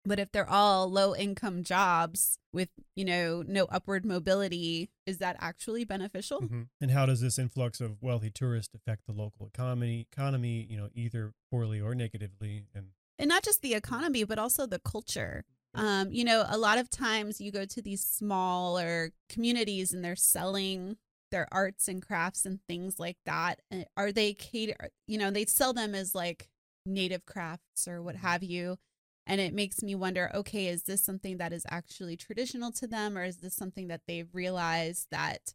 [0.04, 5.36] but if they're all low income jobs with, you know, no upward mobility, is that
[5.40, 6.42] actually beneficial?
[6.42, 6.64] Mm-hmm.
[6.82, 10.90] And how does this influx of wealthy tourists affect the local economy, economy, you know,
[10.96, 12.66] either poorly or negatively?
[12.74, 12.88] And
[13.20, 15.44] and not just the economy, but also the culture.
[15.78, 20.16] Um, you know, a lot of times you go to these smaller communities and they're
[20.16, 20.98] selling
[21.32, 23.62] their arts and crafts and things like that.
[23.96, 24.90] Are they cater?
[25.08, 26.50] You know, they sell them as like
[26.86, 28.78] native crafts or what have you
[29.26, 33.18] And it makes me wonder okay, is this something that is actually traditional to them,
[33.18, 35.54] or is this something that they've realized that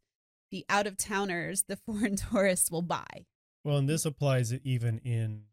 [0.50, 3.26] the out of towners, the foreign tourists will buy?
[3.64, 5.44] Well, and this applies even in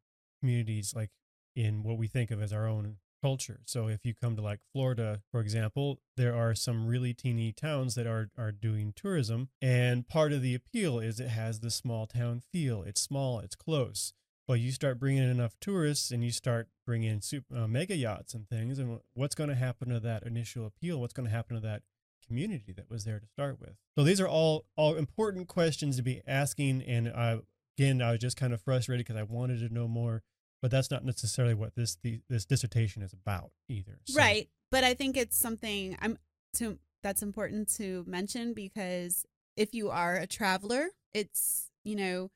[0.41, 1.11] communities like
[1.55, 3.61] in what we think of as our own culture.
[3.65, 7.95] So if you come to like Florida, for example, there are some really teeny towns
[7.95, 12.07] that are are doing tourism and part of the appeal is it has the small
[12.07, 12.83] town feel.
[12.83, 14.13] It's small, it's close.
[14.47, 17.95] But you start bringing in enough tourists and you start bringing in super, uh, mega
[17.95, 20.99] yachts and things and what's going to happen to that initial appeal?
[20.99, 21.83] What's going to happen to that
[22.25, 23.75] community that was there to start with?
[23.95, 27.37] So these are all all important questions to be asking and uh,
[27.79, 30.21] again, I was just kind of frustrated because I wanted to know more
[30.61, 33.99] but that's not necessarily what this the, this dissertation is about either.
[34.05, 34.17] So.
[34.17, 36.17] Right, but I think it's something I'm
[36.55, 42.29] to that's important to mention because if you are a traveler, it's you know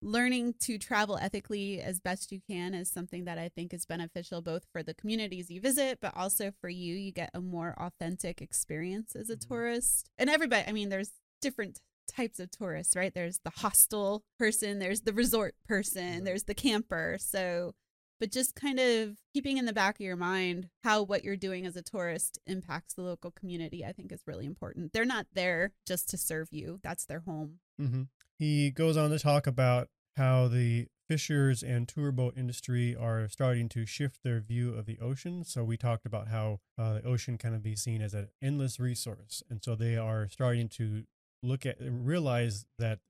[0.00, 4.40] learning to travel ethically as best you can is something that I think is beneficial
[4.40, 6.94] both for the communities you visit, but also for you.
[6.94, 9.48] You get a more authentic experience as a mm-hmm.
[9.48, 10.08] tourist.
[10.16, 11.10] And everybody, I mean, there's
[11.40, 13.14] different types of tourists, right?
[13.14, 17.16] There's the hostel person, there's the resort person, there's the camper.
[17.20, 17.74] So,
[18.18, 21.66] but just kind of keeping in the back of your mind how what you're doing
[21.66, 24.92] as a tourist impacts the local community, I think is really important.
[24.92, 27.60] They're not there just to serve you, that's their home.
[27.80, 28.02] Mm-hmm.
[28.38, 33.68] He goes on to talk about how the fishers and tour boat industry are starting
[33.70, 35.42] to shift their view of the ocean.
[35.42, 38.78] So we talked about how uh, the ocean kind of be seen as an endless
[38.78, 41.04] resource, and so they are starting to
[41.42, 43.00] look at realize that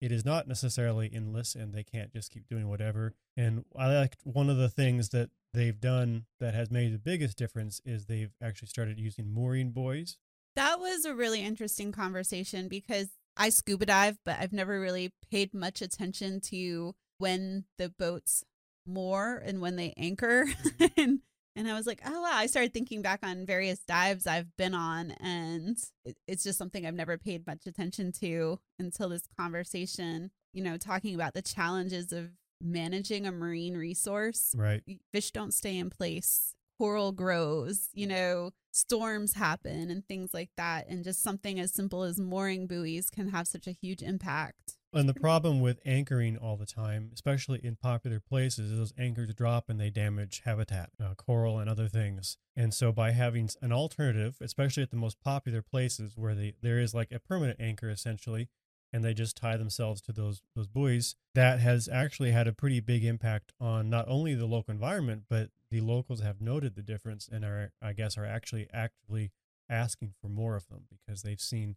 [0.00, 3.14] it is not necessarily endless and they can't just keep doing whatever.
[3.36, 7.38] And I like one of the things that they've done that has made the biggest
[7.38, 10.18] difference is they've actually started using mooring buoys.
[10.56, 15.54] That was a really interesting conversation because I scuba dive, but I've never really paid
[15.54, 18.44] much attention to when the boats
[18.86, 20.46] moor and when they anchor.
[20.64, 21.00] Mm-hmm.
[21.00, 21.20] and
[21.56, 22.32] and I was like, oh, wow.
[22.32, 26.86] I started thinking back on various dives I've been on, and it, it's just something
[26.86, 32.12] I've never paid much attention to until this conversation, you know, talking about the challenges
[32.12, 32.30] of
[32.60, 34.54] managing a marine resource.
[34.56, 34.82] Right.
[35.12, 40.88] Fish don't stay in place, coral grows, you know, storms happen and things like that.
[40.88, 44.76] And just something as simple as mooring buoys can have such a huge impact.
[44.94, 49.34] And the problem with anchoring all the time, especially in popular places, is those anchors
[49.34, 52.38] drop and they damage habitat, uh, coral, and other things.
[52.54, 56.78] And so, by having an alternative, especially at the most popular places where they, there
[56.78, 58.48] is like a permanent anchor essentially,
[58.92, 62.78] and they just tie themselves to those those buoys, that has actually had a pretty
[62.78, 67.28] big impact on not only the local environment, but the locals have noted the difference
[67.30, 69.32] and are, I guess, are actually actively
[69.68, 71.74] asking for more of them because they've seen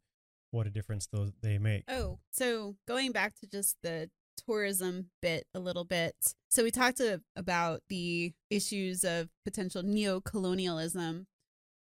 [0.51, 1.83] what a difference those they make.
[1.87, 4.09] Oh, so going back to just the
[4.45, 6.15] tourism bit a little bit.
[6.49, 11.27] So we talked to, about the issues of potential neo-colonialism,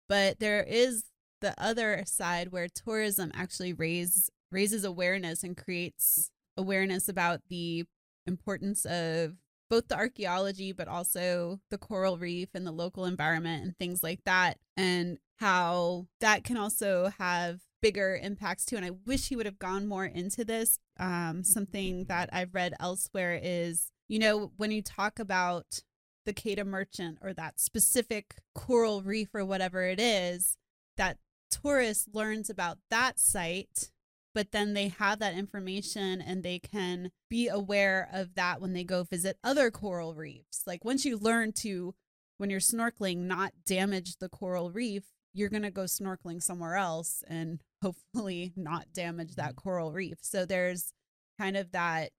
[0.07, 1.05] but there is
[1.39, 7.86] the other side where tourism actually raise raises awareness and creates awareness about the
[8.28, 9.36] importance of
[9.70, 14.20] both the archaeology but also the coral reef and the local environment and things like
[14.26, 18.76] that and how that can also have bigger impacts too.
[18.76, 20.80] And I wish he would have gone more into this.
[21.00, 25.82] Um, something that I've read elsewhere is, you know, when you talk about
[26.26, 30.58] the Quedagh Merchant or that specific coral reef or whatever it is,
[30.98, 31.18] that
[31.50, 33.92] tourist learns about that site,
[34.34, 38.84] but then they have that information and they can be aware of that when they
[38.84, 40.64] go visit other coral reefs.
[40.66, 41.96] Like once you learn to,
[42.38, 45.04] when you're snorkeling, not damage the coral reef,
[45.34, 49.62] you're going to go snorkeling somewhere else and hopefully not damage that mm-hmm.
[49.62, 50.18] coral reef.
[50.22, 50.94] So there's
[51.40, 52.12] kind of that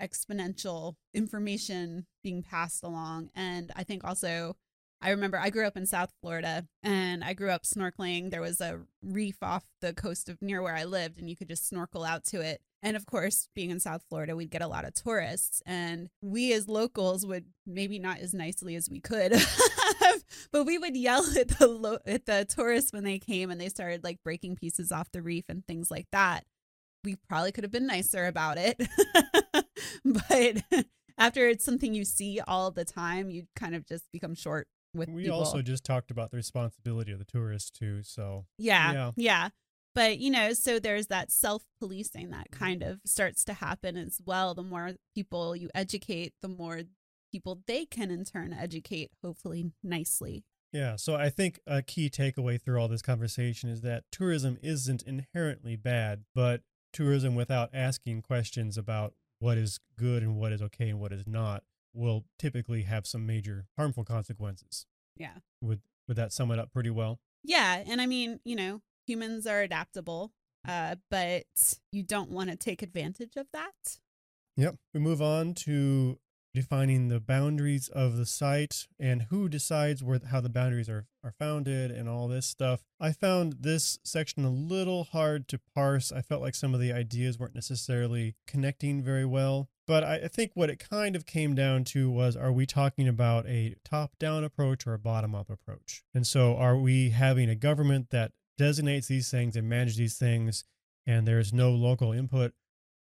[0.00, 3.30] exponential information being passed along.
[3.34, 4.56] And I think also,
[5.02, 8.30] I remember I grew up in South Florida and I grew up snorkeling.
[8.30, 11.48] There was a reef off the coast of near where I lived, and you could
[11.48, 12.60] just snorkel out to it.
[12.82, 16.52] And of course, being in South Florida, we'd get a lot of tourists, and we
[16.52, 19.32] as locals would maybe not as nicely as we could,
[20.52, 23.68] but we would yell at the lo- at the tourists when they came and they
[23.68, 26.44] started like breaking pieces off the reef and things like that.
[27.04, 28.78] We probably could have been nicer about it,
[30.04, 30.86] but
[31.18, 35.08] after it's something you see all the time, you kind of just become short with.
[35.08, 35.38] We people.
[35.38, 39.10] also just talked about the responsibility of the tourists too, so yeah, yeah.
[39.16, 39.48] yeah
[39.94, 42.64] but you know so there's that self-policing that mm-hmm.
[42.64, 46.82] kind of starts to happen as well the more people you educate the more
[47.30, 52.60] people they can in turn educate hopefully nicely yeah so i think a key takeaway
[52.60, 56.62] through all this conversation is that tourism isn't inherently bad but
[56.92, 61.26] tourism without asking questions about what is good and what is okay and what is
[61.26, 61.62] not
[61.94, 65.38] will typically have some major harmful consequences Yeah.
[65.62, 67.20] Would would that sum it up pretty well?
[67.44, 70.32] Yeah, and I mean, you know, humans are adaptable,
[70.66, 71.44] uh, but
[71.92, 73.98] you don't want to take advantage of that.
[74.56, 74.74] Yep.
[74.92, 76.18] We move on to
[76.52, 81.34] defining the boundaries of the site and who decides where how the boundaries are, are
[81.38, 82.82] founded and all this stuff.
[82.98, 86.10] I found this section a little hard to parse.
[86.10, 89.68] I felt like some of the ideas weren't necessarily connecting very well.
[89.86, 93.46] But I, think what it kind of came down to was are we talking about
[93.46, 96.04] a top down approach or a bottom up approach?
[96.14, 100.64] And so are we having a government that designates these things and manages these things
[101.06, 102.52] and there's no local input?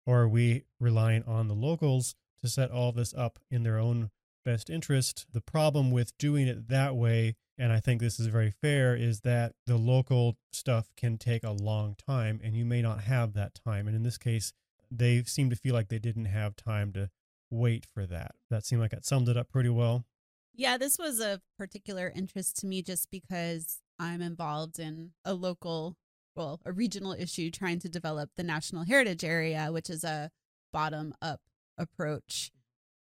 [0.05, 4.09] Or are we relying on the locals to set all this up in their own
[4.45, 5.25] best interest.
[5.31, 9.21] The problem with doing it that way, and I think this is very fair, is
[9.21, 13.59] that the local stuff can take a long time and you may not have that
[13.65, 13.87] time.
[13.87, 14.53] And in this case,
[14.89, 17.09] they seem to feel like they didn't have time to
[17.49, 18.35] wait for that.
[18.49, 20.05] That seemed like it summed it up pretty well.
[20.53, 25.97] Yeah, this was a particular interest to me just because I'm involved in a local,
[26.35, 30.31] well, a regional issue trying to develop the National Heritage Area, which is a
[30.71, 31.41] bottom up
[31.77, 32.51] approach.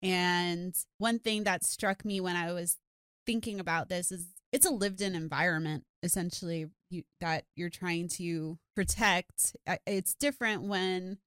[0.01, 2.78] And one thing that struck me when I was
[3.26, 8.57] thinking about this is it's a lived in environment essentially you, that you're trying to
[8.76, 9.55] protect.
[9.86, 11.17] It's different when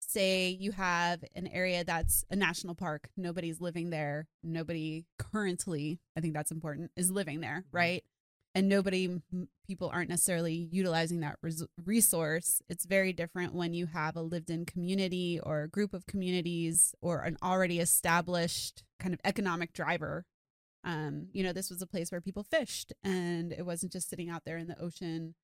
[0.00, 6.20] say you have an area that's a national park, nobody's living there, nobody currently, I
[6.20, 7.76] think that's important, is living there, mm-hmm.
[7.76, 8.04] right?
[8.54, 9.20] And nobody
[9.66, 12.60] people aren't necessarily utilizing that res- resource.
[12.68, 16.94] It's very different when you have a lived in community or a group of communities
[17.00, 20.24] or an already established kind of economic driver.
[20.84, 24.28] Um, you know this was a place where people fished and it wasn't just sitting
[24.28, 25.34] out there in the ocean.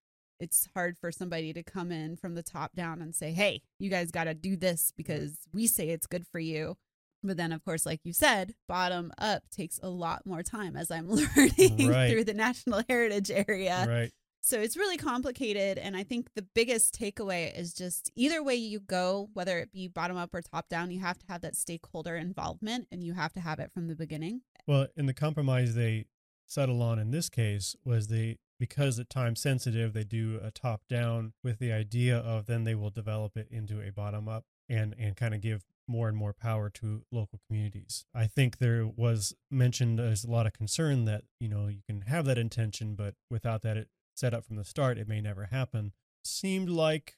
[0.40, 3.88] It's hard for somebody to come in from the top down and say hey you
[3.88, 6.76] guys got to do this because we say it's good for you
[7.22, 10.90] but then, of course, like you said, bottom up takes a lot more time as
[10.90, 12.10] I'm learning right.
[12.10, 13.84] through the National Heritage Area.
[13.88, 14.12] Right.
[14.40, 15.78] So it's really complicated.
[15.78, 19.88] And I think the biggest takeaway is just either way you go, whether it be
[19.88, 23.32] bottom up or top down, you have to have that stakeholder involvement and you have
[23.34, 24.42] to have it from the beginning.
[24.66, 26.06] Well, in the compromise they
[26.46, 30.82] settle on in this case was they because it's time sensitive, they do a top
[30.88, 34.94] down with the idea of then they will develop it into a bottom up and
[34.98, 38.04] and kind of give more and more power to local communities.
[38.14, 42.02] I think there was mentioned as a lot of concern that, you know, you can
[42.02, 45.46] have that intention, but without that it set up from the start, it may never
[45.46, 45.92] happen.
[46.24, 47.16] Seemed like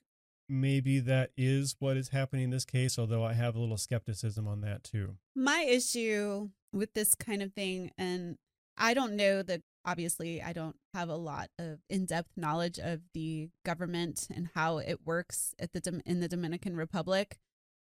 [0.49, 4.47] maybe that is what is happening in this case, although I have a little skepticism
[4.47, 5.17] on that too.
[5.35, 8.37] My issue with this kind of thing, and
[8.77, 13.49] I don't know that obviously I don't have a lot of in-depth knowledge of the
[13.65, 17.39] government and how it works at the in the Dominican Republic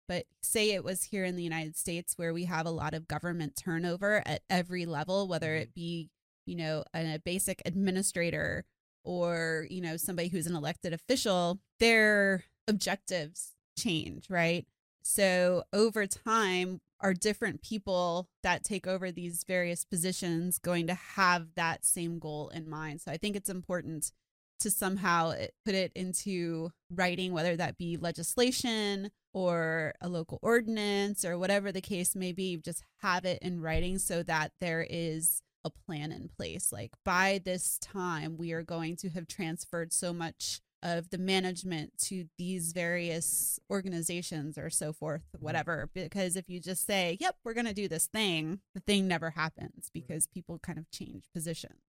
[0.08, 3.08] but say it was here in the United States where we have a lot of
[3.08, 5.64] government turnover at every level, whether mm-hmm.
[5.64, 6.10] it be,
[6.46, 8.66] you know, a basic administrator
[9.04, 14.66] or, you know, somebody who's an elected official, their objectives change, right?
[15.04, 21.50] So over time, are different people that take over these various positions going to have
[21.56, 23.02] that same goal in mind?
[23.02, 24.12] So I think it's important
[24.60, 31.26] to somehow eh, put it into writing, whether that be legislation or a local ordinance
[31.26, 35.42] or whatever the case may be, just have it in writing so that there is
[35.66, 36.72] a plan in place.
[36.72, 41.98] Like by this time, we are going to have transferred so much of the management
[41.98, 45.90] to these various organizations or so forth, whatever.
[45.94, 49.32] Because if you just say, yep, we're going to do this thing, the thing never
[49.32, 51.80] happens because people kind of change positions.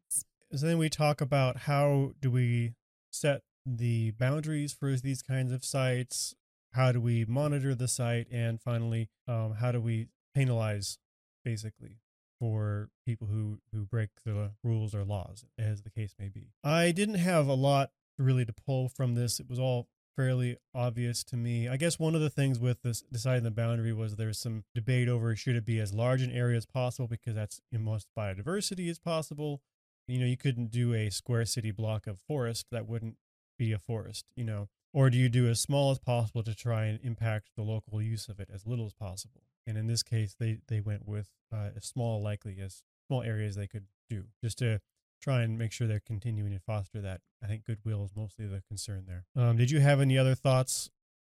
[0.52, 2.74] So then we talk about how do we
[3.10, 6.34] set the boundaries for these kinds of sites?
[6.72, 8.28] How do we monitor the site?
[8.30, 10.98] And finally, um, how do we penalize
[11.44, 11.98] basically
[12.38, 16.52] for people who, who break the rules or laws, as the case may be?
[16.62, 19.40] I didn't have a lot really to pull from this.
[19.40, 21.68] It was all fairly obvious to me.
[21.68, 25.08] I guess one of the things with this deciding the boundary was there's some debate
[25.08, 28.88] over should it be as large an area as possible because that's in most biodiversity
[28.88, 29.60] as possible,
[30.06, 33.16] you know, you couldn't do a square city block of forest that wouldn't
[33.58, 34.68] be a forest, you know.
[34.92, 38.28] Or do you do as small as possible to try and impact the local use
[38.28, 39.42] of it as little as possible?
[39.66, 43.56] And in this case, they they went with uh, as small likely as small areas
[43.56, 44.80] they could do, just to
[45.20, 47.20] try and make sure they're continuing to foster that.
[47.42, 49.24] I think goodwill is mostly the concern there.
[49.34, 50.90] Um, did you have any other thoughts?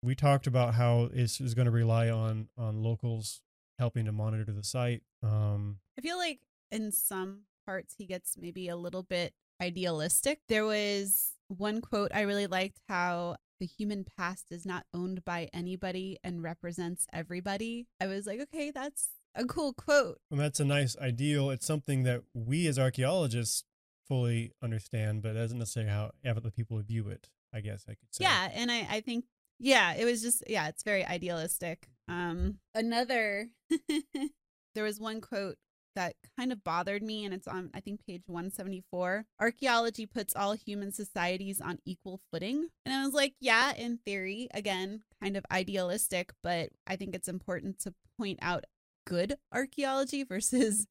[0.02, 3.40] We talked about how this is going to rely on on locals
[3.78, 5.02] helping to monitor the site.
[5.22, 6.40] Um, I feel like
[6.70, 10.40] in some parts he gets maybe a little bit idealistic.
[10.48, 15.50] There was one quote I really liked how the human past is not owned by
[15.52, 17.86] anybody and represents everybody.
[18.00, 20.18] I was like, okay, that's a cool quote.
[20.30, 21.50] And that's a nice ideal.
[21.50, 23.64] It's something that we as archaeologists
[24.06, 27.28] fully understand, but doesn't necessarily how other people view it.
[27.52, 28.24] I guess I could say.
[28.24, 29.26] Yeah, and I I think
[29.58, 31.88] yeah, it was just yeah, it's very idealistic.
[32.08, 33.48] Um, another
[34.74, 35.56] there was one quote
[35.94, 39.24] that kind of bothered me, and it's on, I think, page 174.
[39.40, 42.68] Archaeology puts all human societies on equal footing.
[42.84, 47.28] And I was like, yeah, in theory, again, kind of idealistic, but I think it's
[47.28, 48.64] important to point out
[49.06, 50.86] good archaeology versus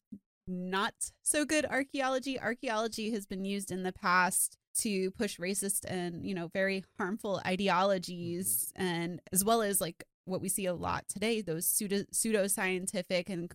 [0.48, 0.93] not
[1.24, 2.39] so good archaeology.
[2.39, 7.41] Archaeology has been used in the past to push racist and, you know, very harmful
[7.45, 8.88] ideologies mm-hmm.
[8.88, 13.52] and as well as like what we see a lot today, those pseudo pseudoscientific and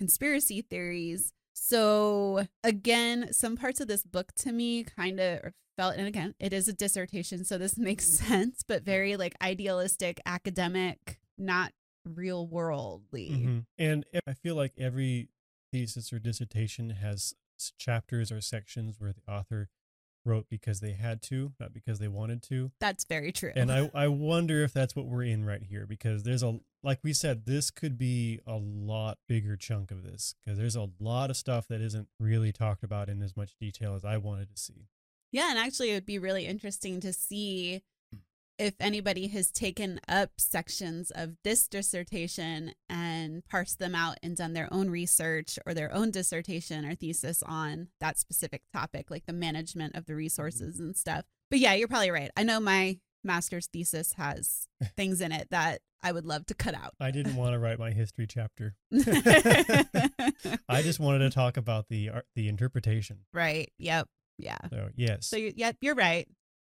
[0.00, 1.34] conspiracy theories.
[1.52, 6.54] So, again, some parts of this book to me kind of felt, and again, it
[6.54, 11.72] is a dissertation, so this makes sense, but very like idealistic, academic, not
[12.06, 13.30] real worldly.
[13.30, 13.58] Mm-hmm.
[13.78, 15.28] And I feel like every
[15.70, 17.34] thesis or dissertation has
[17.78, 19.68] chapters or sections where the author
[20.24, 22.70] wrote because they had to, not because they wanted to.
[22.80, 23.52] That's very true.
[23.54, 27.00] And I, I wonder if that's what we're in right here because there's a, like
[27.02, 31.30] we said, this could be a lot bigger chunk of this because there's a lot
[31.30, 34.56] of stuff that isn't really talked about in as much detail as I wanted to
[34.56, 34.88] see.
[35.32, 35.50] Yeah.
[35.50, 37.82] And actually, it would be really interesting to see
[38.60, 43.09] if anybody has taken up sections of this dissertation and
[43.48, 47.88] parsed them out and done their own research or their own dissertation or thesis on
[48.00, 50.18] that specific topic, like the management of the mm-hmm.
[50.18, 51.24] resources and stuff.
[51.50, 52.30] But yeah, you're probably right.
[52.36, 54.66] I know my master's thesis has
[54.96, 56.94] things in it that I would love to cut out.
[57.00, 58.74] I didn't want to write my history chapter.
[60.68, 63.18] I just wanted to talk about the the interpretation.
[63.34, 63.70] Right.
[63.78, 64.08] Yep.
[64.38, 64.58] Yeah.
[64.70, 65.26] So yes.
[65.26, 66.26] So you, yep, you're right.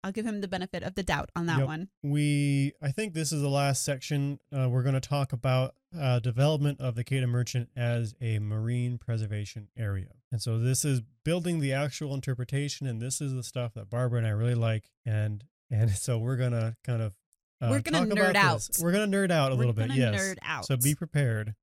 [0.05, 1.67] I'll give him the benefit of the doubt on that yep.
[1.67, 1.89] one.
[2.03, 4.41] We, I think this is the last section.
[4.53, 8.99] Uh, we're going to talk about uh, development of the Quedagh Merchant as a marine
[8.99, 10.09] preservation area.
[10.31, 14.19] And so this is building the actual interpretation, and this is the stuff that Barbara
[14.19, 14.91] and I really like.
[15.05, 17.13] And and so we're going to kind of
[17.61, 18.57] uh, we're going to nerd out.
[18.57, 18.81] This.
[18.83, 19.93] We're going to nerd out a we're little bit.
[19.93, 20.21] Yes.
[20.21, 20.67] Nerd out.
[20.67, 21.55] So be prepared.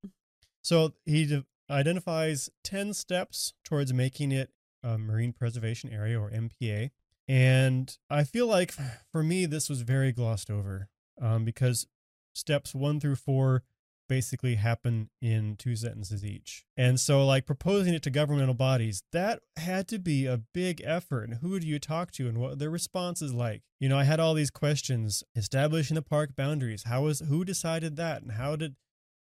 [0.61, 4.51] So he de- identifies ten steps towards making it
[4.83, 6.91] a marine preservation area or MPA.
[7.29, 8.73] And I feel like
[9.11, 10.89] for me, this was very glossed over
[11.21, 11.85] um, because
[12.33, 13.61] steps one through four
[14.07, 16.65] basically happen in two sentences each.
[16.75, 21.25] And so, like proposing it to governmental bodies, that had to be a big effort.
[21.25, 23.61] And who do you talk to and what their response is like?
[23.79, 26.85] You know, I had all these questions establishing the park boundaries.
[26.87, 28.23] How was who decided that?
[28.23, 28.75] And how did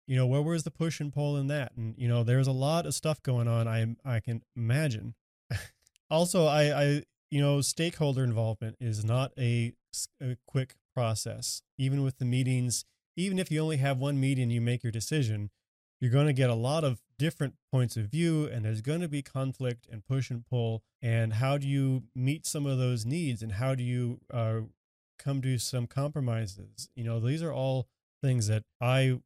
[0.07, 2.51] you know where was the push and pull in that and you know there's a
[2.51, 5.13] lot of stuff going on i i can imagine
[6.09, 9.73] also i i you know, stakeholder involvement is not a,
[10.21, 11.61] a, quick process.
[11.77, 15.49] Even with the meetings, even if you only have one meeting, you make your decision,
[16.01, 19.07] you're going to get a lot of different points of view, and there's going to
[19.07, 20.81] be conflict and push and pull.
[21.01, 24.61] And how do you meet some of those needs, and how do you uh,
[25.17, 26.89] come to some compromises?
[26.95, 27.87] You know, these are all
[28.21, 29.19] things that I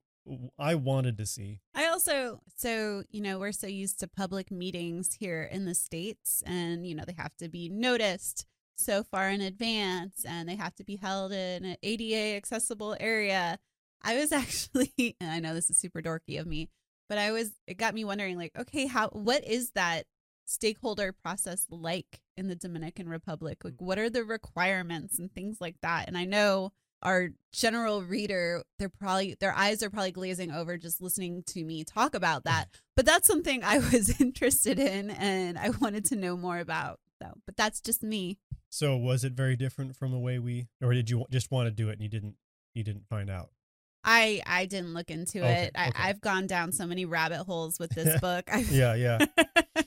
[0.57, 1.59] I wanted to see.
[2.07, 6.85] Also, so, you know, we're so used to public meetings here in the States, and,
[6.85, 8.45] you know, they have to be noticed
[8.75, 13.59] so far in advance and they have to be held in an ADA accessible area.
[14.01, 16.69] I was actually, and I know this is super dorky of me,
[17.07, 20.05] but I was, it got me wondering, like, okay, how, what is that
[20.45, 23.63] stakeholder process like in the Dominican Republic?
[23.63, 23.85] Like, mm.
[23.85, 26.07] what are the requirements and things like that?
[26.07, 26.73] And I know
[27.03, 31.83] our general reader they're probably their eyes are probably glazing over just listening to me
[31.83, 36.35] talk about that but that's something i was interested in and i wanted to know
[36.35, 38.39] more about so but that's just me
[38.69, 41.71] so was it very different from the way we or did you just want to
[41.71, 42.35] do it and you didn't
[42.73, 43.49] you didn't find out
[44.03, 45.71] I I didn't look into okay, it.
[45.75, 46.03] I, okay.
[46.03, 48.49] I've gone down so many rabbit holes with this book.
[48.69, 49.25] yeah, yeah.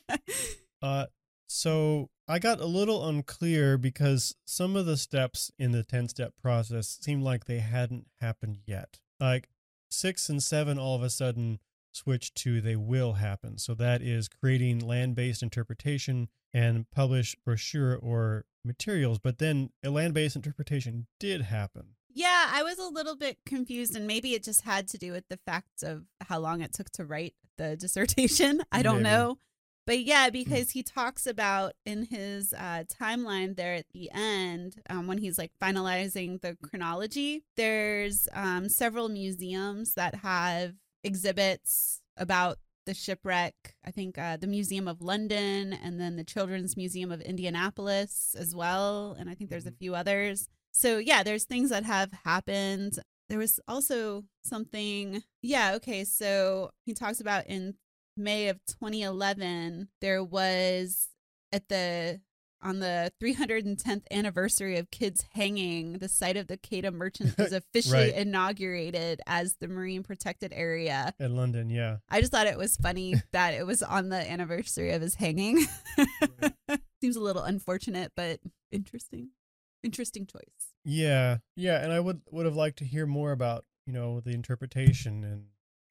[0.83, 1.07] uh,
[1.49, 6.35] so I got a little unclear because some of the steps in the 10 step
[6.43, 8.99] process seemed like they hadn't happened yet.
[9.21, 9.49] Like
[9.91, 11.61] six and seven all of a sudden
[11.93, 13.59] switch to they will happen.
[13.59, 19.19] So that is creating land based interpretation and publish brochure or materials.
[19.19, 21.95] But then a land based interpretation did happen.
[22.13, 25.29] Yeah, I was a little bit confused, and maybe it just had to do with
[25.29, 28.63] the fact of how long it took to write the dissertation.
[28.73, 29.15] I don't maybe.
[29.15, 29.39] know.
[29.87, 30.33] But yeah, hmm.
[30.33, 35.39] because he talks about in his uh, timeline there at the end, um, when he's
[35.39, 43.55] like finalizing the chronology, there's um, several museums that have exhibits about the shipwreck.
[43.85, 48.55] I think uh, the Museum of London and then the Children's Museum of Indianapolis as
[48.55, 49.17] well.
[49.19, 49.79] And I think there's a mm-hmm.
[49.79, 50.49] few others.
[50.73, 52.99] So yeah, there's things that have happened.
[53.29, 55.23] there was also something.
[55.43, 55.75] Yeah.
[55.77, 56.05] Okay.
[56.05, 57.75] So he talks about in
[58.17, 61.09] May of 2011, there was
[61.53, 62.21] at the
[62.63, 68.11] on the 310th anniversary of Kidd's hanging, the site of the Quedagh Merchant was officially
[68.11, 68.15] Right.
[68.15, 71.15] inaugurated as the marine protected area.
[71.21, 71.99] In London, yeah.
[72.09, 75.67] I just thought it was funny that it was on the anniversary of his hanging.
[77.01, 78.41] Seems a little unfortunate, but
[78.73, 79.31] interesting.
[79.85, 80.73] Interesting choice.
[80.85, 84.31] Yeah, yeah, and I would would have liked to hear more about you know the
[84.33, 85.45] interpretation and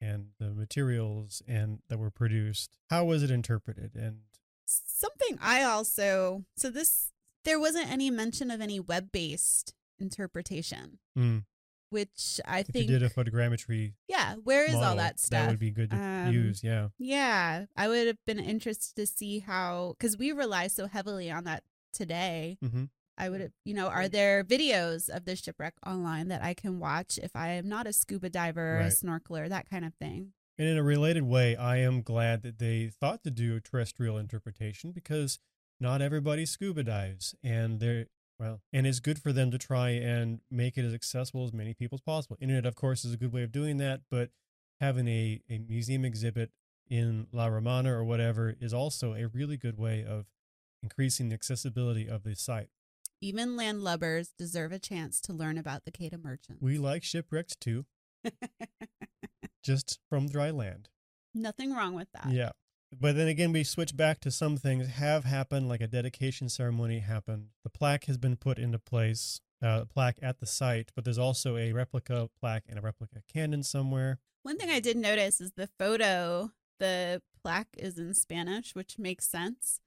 [0.06, 2.78] and the materials and that were produced.
[2.90, 3.92] How was it interpreted?
[3.96, 4.20] And
[4.68, 7.12] Something I also so this
[7.44, 11.44] there wasn't any mention of any web based interpretation, mm,
[11.90, 15.30] which I if think you did a photogrammetry, yeah, where is all that stuff?
[15.42, 16.64] That would be good to Um, use.
[16.64, 21.30] Yeah, Yeah, I would have been interested to see how because we rely so heavily
[21.30, 21.64] on that
[21.94, 22.58] today.
[22.62, 22.86] hmm
[23.18, 27.18] I would you know, are there videos of the shipwreck online that I can watch
[27.22, 30.34] if I am not a scuba diver, or a snorkeler, that kind of thing?
[30.58, 34.18] And in a related way, I am glad that they thought to do a terrestrial
[34.18, 35.40] interpretation because
[35.80, 38.08] not everybody scuba dives, and they're
[38.40, 41.74] well, and it's good for them to try and make it as accessible as many
[41.74, 42.38] people as possible.
[42.42, 44.30] Internet, of course, is a good way of doing that, but
[44.82, 46.52] having a, a museum exhibit
[46.90, 50.26] in La Romana or whatever is also a really good way of
[50.84, 52.70] increasing the accessibility of the site.
[53.22, 56.62] Even landlubbers deserve a chance to learn about the Quedagh Merchant.
[56.62, 57.86] We like shipwrecks too,
[59.64, 60.90] just from dry land.
[61.34, 62.32] Nothing wrong with that.
[62.32, 62.52] Yeah.
[62.98, 67.00] But then again, we switch back to some things have happened, like a dedication ceremony
[67.00, 67.48] happened.
[67.64, 71.18] The plaque has been put into place, uh, a plaque at the site, but there's
[71.18, 74.20] also a replica plaque and a replica cannon somewhere.
[74.44, 79.28] One thing I did notice is the photo, the plaque is in Spanish, which makes
[79.28, 79.80] sense,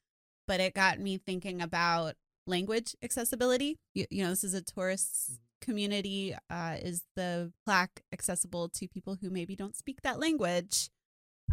[0.47, 2.17] but it got me thinking about
[2.49, 3.79] language accessibility.
[3.95, 6.35] You, you know, this is a tourist community.
[6.51, 10.91] Uh, is the plaque accessible to people who maybe don't speak that language?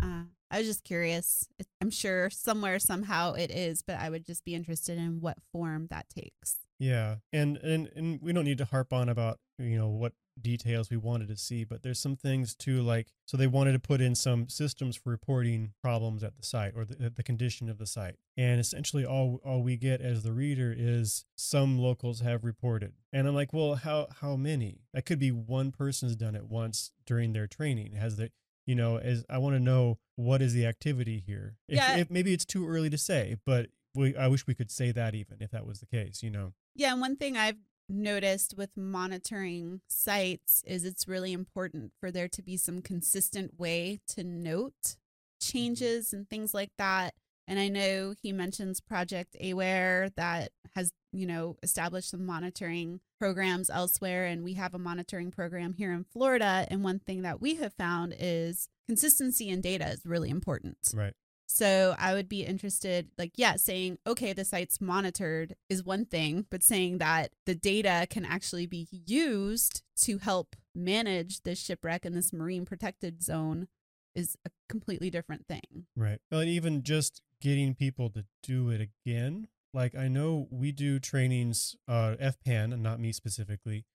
[0.01, 1.47] Uh, I was just curious.
[1.81, 5.87] I'm sure somewhere, somehow it is, but I would just be interested in what form
[5.89, 6.57] that takes.
[6.79, 7.17] Yeah.
[7.31, 10.97] And, and, and we don't need to harp on about, you know, what details we
[10.97, 14.15] wanted to see, but there's some things too, like, so they wanted to put in
[14.15, 17.85] some systems for reporting problems at the site or the, uh, the condition of the
[17.85, 18.15] site.
[18.37, 22.93] And essentially all, all we get as the reader is some locals have reported.
[23.13, 24.81] And I'm like, well, how, how many?
[24.93, 27.93] That could be one person's done it once during their training.
[27.93, 28.31] Has the,
[28.65, 31.55] you know, as I want to know what is the activity here.
[31.67, 31.97] If, Yeah.
[31.97, 35.15] if maybe it's too early to say, but we, I wish we could say that
[35.15, 36.53] even if that was the case, you know.
[36.75, 37.55] Yeah, and one thing I've
[37.87, 43.99] noticed with monitoring sites is it's really important for there to be some consistent way
[44.07, 45.57] to note mm-hmm.
[45.57, 47.13] changes and things like that.
[47.47, 53.69] And I know he mentions Project Aware that has, you know, established some monitoring programs
[53.69, 54.25] elsewhere.
[54.25, 56.65] And we have a monitoring program here in Florida.
[56.69, 60.77] And one thing that we have found is consistency in data is really important.
[60.93, 61.13] Right.
[61.47, 66.45] So I would be interested, like, yeah, saying, okay, the site's monitored is one thing,
[66.49, 72.13] but saying that the data can actually be used to help manage this shipwreck in
[72.13, 73.67] this marine protected zone
[74.15, 75.85] is a completely different thing.
[75.95, 76.19] Right.
[76.31, 79.47] And even just getting people to do it again.
[79.73, 83.85] Like I know we do trainings, uh, FPAN, and not me specifically,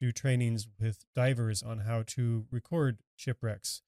[0.00, 3.82] do trainings with divers on how to record shipwrecks.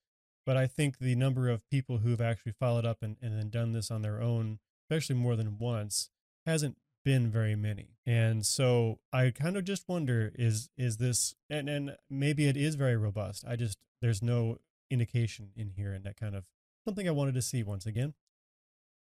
[0.45, 3.73] But I think the number of people who've actually followed up and, and then done
[3.73, 4.59] this on their own,
[4.89, 6.09] especially more than once,
[6.45, 7.97] hasn't been very many.
[8.05, 12.75] And so I kind of just wonder is is this and, and maybe it is
[12.75, 13.43] very robust.
[13.47, 14.57] I just there's no
[14.89, 16.45] indication in here and that kind of
[16.85, 18.13] something I wanted to see once again.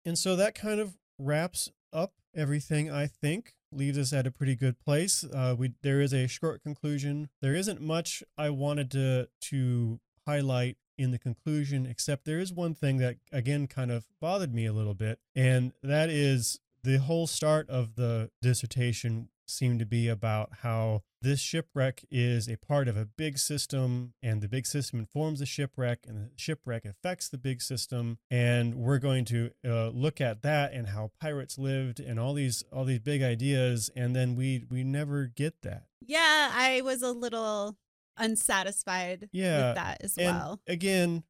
[0.05, 3.55] And so that kind of wraps up everything, I think.
[3.71, 5.25] Leaves us at a pretty good place.
[5.25, 7.29] Uh, we there is a short conclusion.
[7.43, 12.75] There isn't much I wanted to to highlight in the conclusion, except there is one
[12.75, 17.27] thing that again kind of bothered me a little bit, and that is the whole
[17.27, 22.97] start of the dissertation seemed to be about how this shipwreck is a part of
[22.97, 27.39] a big system and the big system informs the shipwreck and the shipwreck affects the
[27.39, 32.21] big system and we're going to uh, look at that and how pirates lived and
[32.21, 35.85] all these all these big ideas and then we we never get that.
[36.01, 37.77] Yeah, I was a little
[38.19, 40.61] unsatisfied Yeah, with that as and well.
[40.67, 41.25] again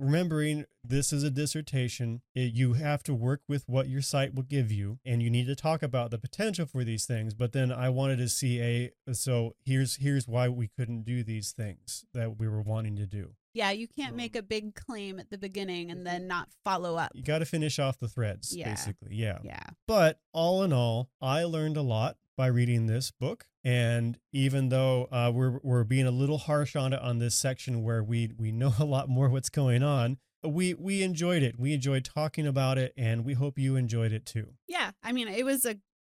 [0.00, 4.42] remembering this is a dissertation it, you have to work with what your site will
[4.42, 7.70] give you and you need to talk about the potential for these things but then
[7.70, 12.38] i wanted to see a so here's here's why we couldn't do these things that
[12.38, 15.38] we were wanting to do Yeah, you can't So- make a big claim at the
[15.38, 17.12] beginning and then not follow up.
[17.14, 18.68] You got to finish off the threads, Yeah.
[18.68, 19.14] basically.
[19.14, 19.38] Yeah.
[19.42, 19.62] Yeah.
[19.86, 23.46] But all in all, I learned a lot by reading this book.
[23.62, 27.82] And even though uh, we're we're being a little harsh on it on this section
[27.82, 31.58] where we we know a lot more what's going on, we we enjoyed it.
[31.58, 34.54] We enjoyed talking about it, and we hope you enjoyed it too.
[34.68, 35.76] Yeah, I mean, it was a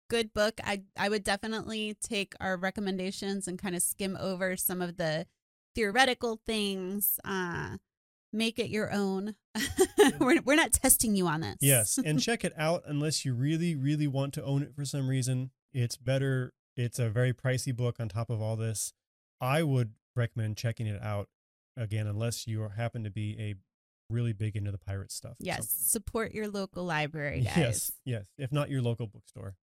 [0.09, 0.59] good book.
[0.65, 5.27] I I would definitely take our recommendations and kind of skim over some of the
[5.77, 7.21] theoretical things.
[7.25, 7.77] Uh,
[8.33, 9.37] make it your own.
[10.19, 11.57] we're we're not testing you on this.
[11.61, 15.09] Yes, and check it out unless you really really want to own it for some
[15.09, 15.51] reason.
[15.73, 16.53] It's better.
[16.77, 18.93] It's a very pricey book on top of all this.
[19.41, 21.29] I would recommend checking it out
[21.77, 23.55] again unless you happen to be a
[24.11, 25.35] really big into the pirate stuff.
[25.41, 25.69] yes.
[25.69, 27.57] Support your local library, guys.
[27.57, 28.27] Yes, yes.
[28.39, 29.57] If not your local bookstore.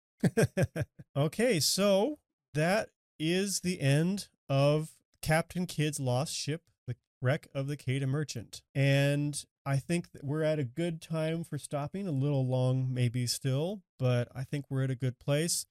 [1.18, 2.20] okay, so
[2.54, 4.92] that is the end of
[5.24, 8.62] Captain Kidd's lost ship, the wreck of the Quedagh Merchant.
[8.76, 13.26] And I think that we're at a good time for stopping, a little long maybe
[13.26, 15.66] still, but I think we're at a good place.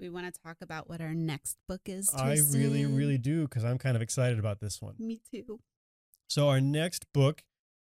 [0.00, 2.12] We want to talk about what our next book is.
[2.14, 4.94] I really, really do because I'm kind of excited about this one.
[4.98, 5.60] Me too.
[6.28, 7.44] So our next book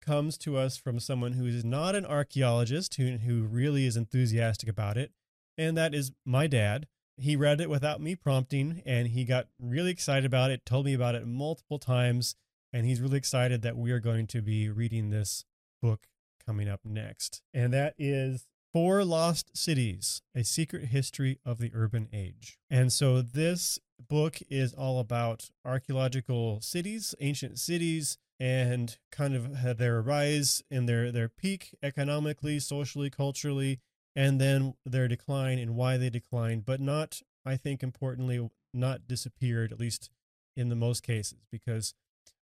[0.05, 4.69] comes to us from someone who is not an archaeologist who who really is enthusiastic
[4.69, 5.13] about it,
[5.57, 6.87] and that is my dad.
[7.19, 10.95] He read it without me prompting and he got really excited about it, told me
[10.95, 12.37] about it multiple times,
[12.73, 15.45] and he's really excited that we are going to be reading this
[15.81, 16.09] book
[16.45, 17.43] coming up next.
[17.55, 22.59] And that is Four Lost Cities: A Secret History of the Urban Age.
[22.69, 30.03] And so this book is all about archaeological cities, ancient cities, and kind of their
[30.03, 33.81] rise and their their peak economically, socially, culturally,
[34.17, 39.71] and then their decline and why they declined, but not, I think, importantly, not disappeared,
[39.71, 40.11] at least
[40.57, 41.95] in the most cases, because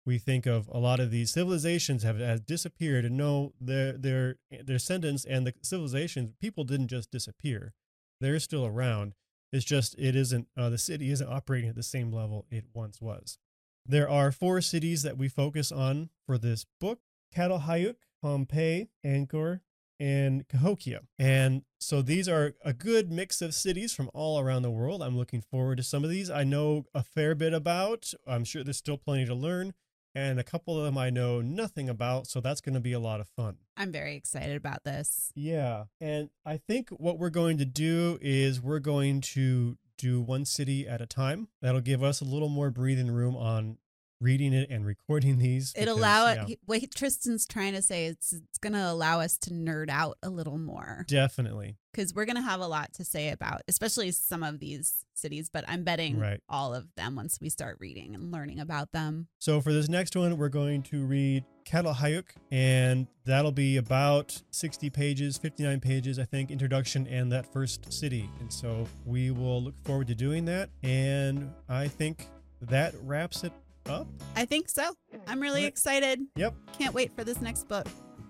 [0.06, 4.36] we think of a lot of these civilizations have, have disappeared, and no, their their
[4.50, 7.74] their descendants and the civilizations, people didn't just disappear;
[8.20, 9.14] they're still around.
[9.54, 13.00] It's just it isn't uh, the city isn't operating at the same level it once
[13.00, 13.38] was.
[13.86, 17.00] There are four cities that we focus on for this book:
[17.36, 19.62] Çatalhöyük, Pompeii, Angkor,
[20.02, 21.02] and Cahokia.
[21.20, 25.04] And so these are a good mix of cities from all around the world.
[25.04, 26.28] I'm looking forward to some of these.
[26.28, 28.12] I know a fair bit about.
[28.26, 29.74] I'm sure there's still plenty to learn.
[30.16, 32.26] And a couple of them I know nothing about.
[32.26, 33.58] So that's going to be a lot of fun.
[33.78, 35.32] I'm very excited about this.
[35.36, 35.84] Yeah.
[36.02, 40.88] And I think what we're going to do is we're going to do one city
[40.88, 41.48] at a time.
[41.62, 43.78] That'll give us a little more breathing room on
[44.22, 45.72] reading it and recording these.
[45.76, 46.60] It because, allow yeah, it.
[46.66, 50.30] What Tristan's trying to say is it's going to allow us to nerd out a
[50.30, 51.76] little more Definitely.
[51.92, 55.50] because we're going to have a lot to say about, especially some of these cities.
[55.52, 56.40] But I'm betting Right.
[56.48, 59.28] all of them once we start reading and learning about them.
[59.40, 64.90] So for this next one, we're going to read Çatalhöyük, and that'll be about 60
[64.90, 68.30] pages, 59 pages, I think, introduction and that first city.
[68.40, 70.70] And so we will look forward to doing that.
[70.84, 72.28] And I think
[72.62, 73.54] that wraps it
[73.90, 74.08] up.
[74.36, 74.94] I think so.
[75.28, 75.68] I'm really Right.
[75.70, 76.20] excited.
[76.36, 76.56] Yep.
[76.78, 77.88] Can't wait for this next book.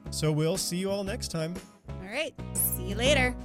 [0.09, 1.53] So we'll see you all next time.
[1.89, 2.33] All right.
[2.53, 3.35] See you later.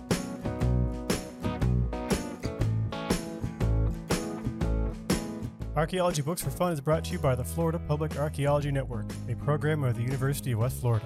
[5.77, 9.35] Archaeology Books for Fun is brought to you by the Florida Public Archaeology Network, a
[9.37, 11.05] program of the University of West Florida.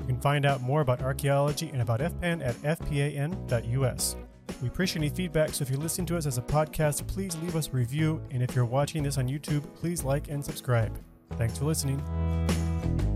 [0.00, 4.16] You can find out more about archaeology and about FPAN at fpan.us.
[4.62, 7.56] We appreciate any feedback, so if you're listening to us as a podcast, please leave
[7.56, 10.98] us a review, and if you're watching this on YouTube, please like and subscribe.
[11.36, 13.13] Thanks for listening.